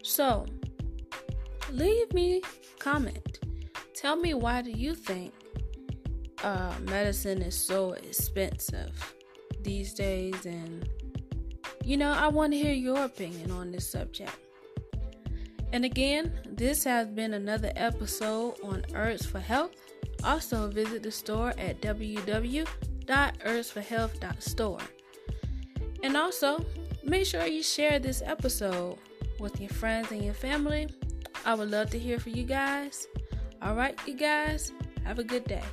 So, 0.04 0.46
leave 1.72 2.12
me 2.12 2.42
comment. 2.80 3.40
Tell 3.96 4.16
me 4.16 4.34
why 4.34 4.62
do 4.62 4.72
you 4.72 4.96
think 4.96 5.34
uh, 6.44 6.74
medicine 6.82 7.42
is 7.42 7.58
so 7.58 7.94
expensive 7.94 9.14
these 9.62 9.94
days, 9.94 10.46
and 10.46 10.90
you 11.84 11.98
know 11.98 12.12
I 12.12 12.28
want 12.28 12.54
to 12.54 12.58
hear 12.58 12.74
your 12.74 13.06
opinion 13.06 13.52
on 13.52 13.72
this 13.72 13.90
subject. 13.90 14.36
And 15.72 15.86
again, 15.86 16.34
this 16.46 16.84
has 16.84 17.08
been 17.08 17.34
another 17.34 17.72
episode 17.76 18.56
on 18.64 18.84
Herbs 18.94 19.26
for 19.26 19.40
Health. 19.40 19.72
Also, 20.24 20.68
visit 20.70 21.02
the 21.02 21.12
store 21.12 21.54
at 21.58 21.82
www 21.82 22.68
www.herbsforhealth.store. 23.06 24.80
And 26.04 26.18
also, 26.18 26.66
make 27.04 27.26
sure 27.26 27.46
you 27.46 27.64
share 27.64 28.00
this 28.00 28.22
episode 28.26 28.98
with 29.40 29.60
your 29.60 29.70
friends 29.70 30.12
and 30.12 30.24
your 30.24 30.34
family. 30.34 30.88
I 31.46 31.56
would 31.56 31.72
love 31.72 31.90
to 31.92 32.00
hear 32.00 32.20
from 32.20 32.34
you 32.34 32.44
guys. 32.44 33.08
All 33.64 33.76
right, 33.76 33.98
you 34.06 34.14
guys, 34.14 34.74
have 35.06 35.20
a 35.20 35.24
good 35.24 35.46
day. 35.46 35.64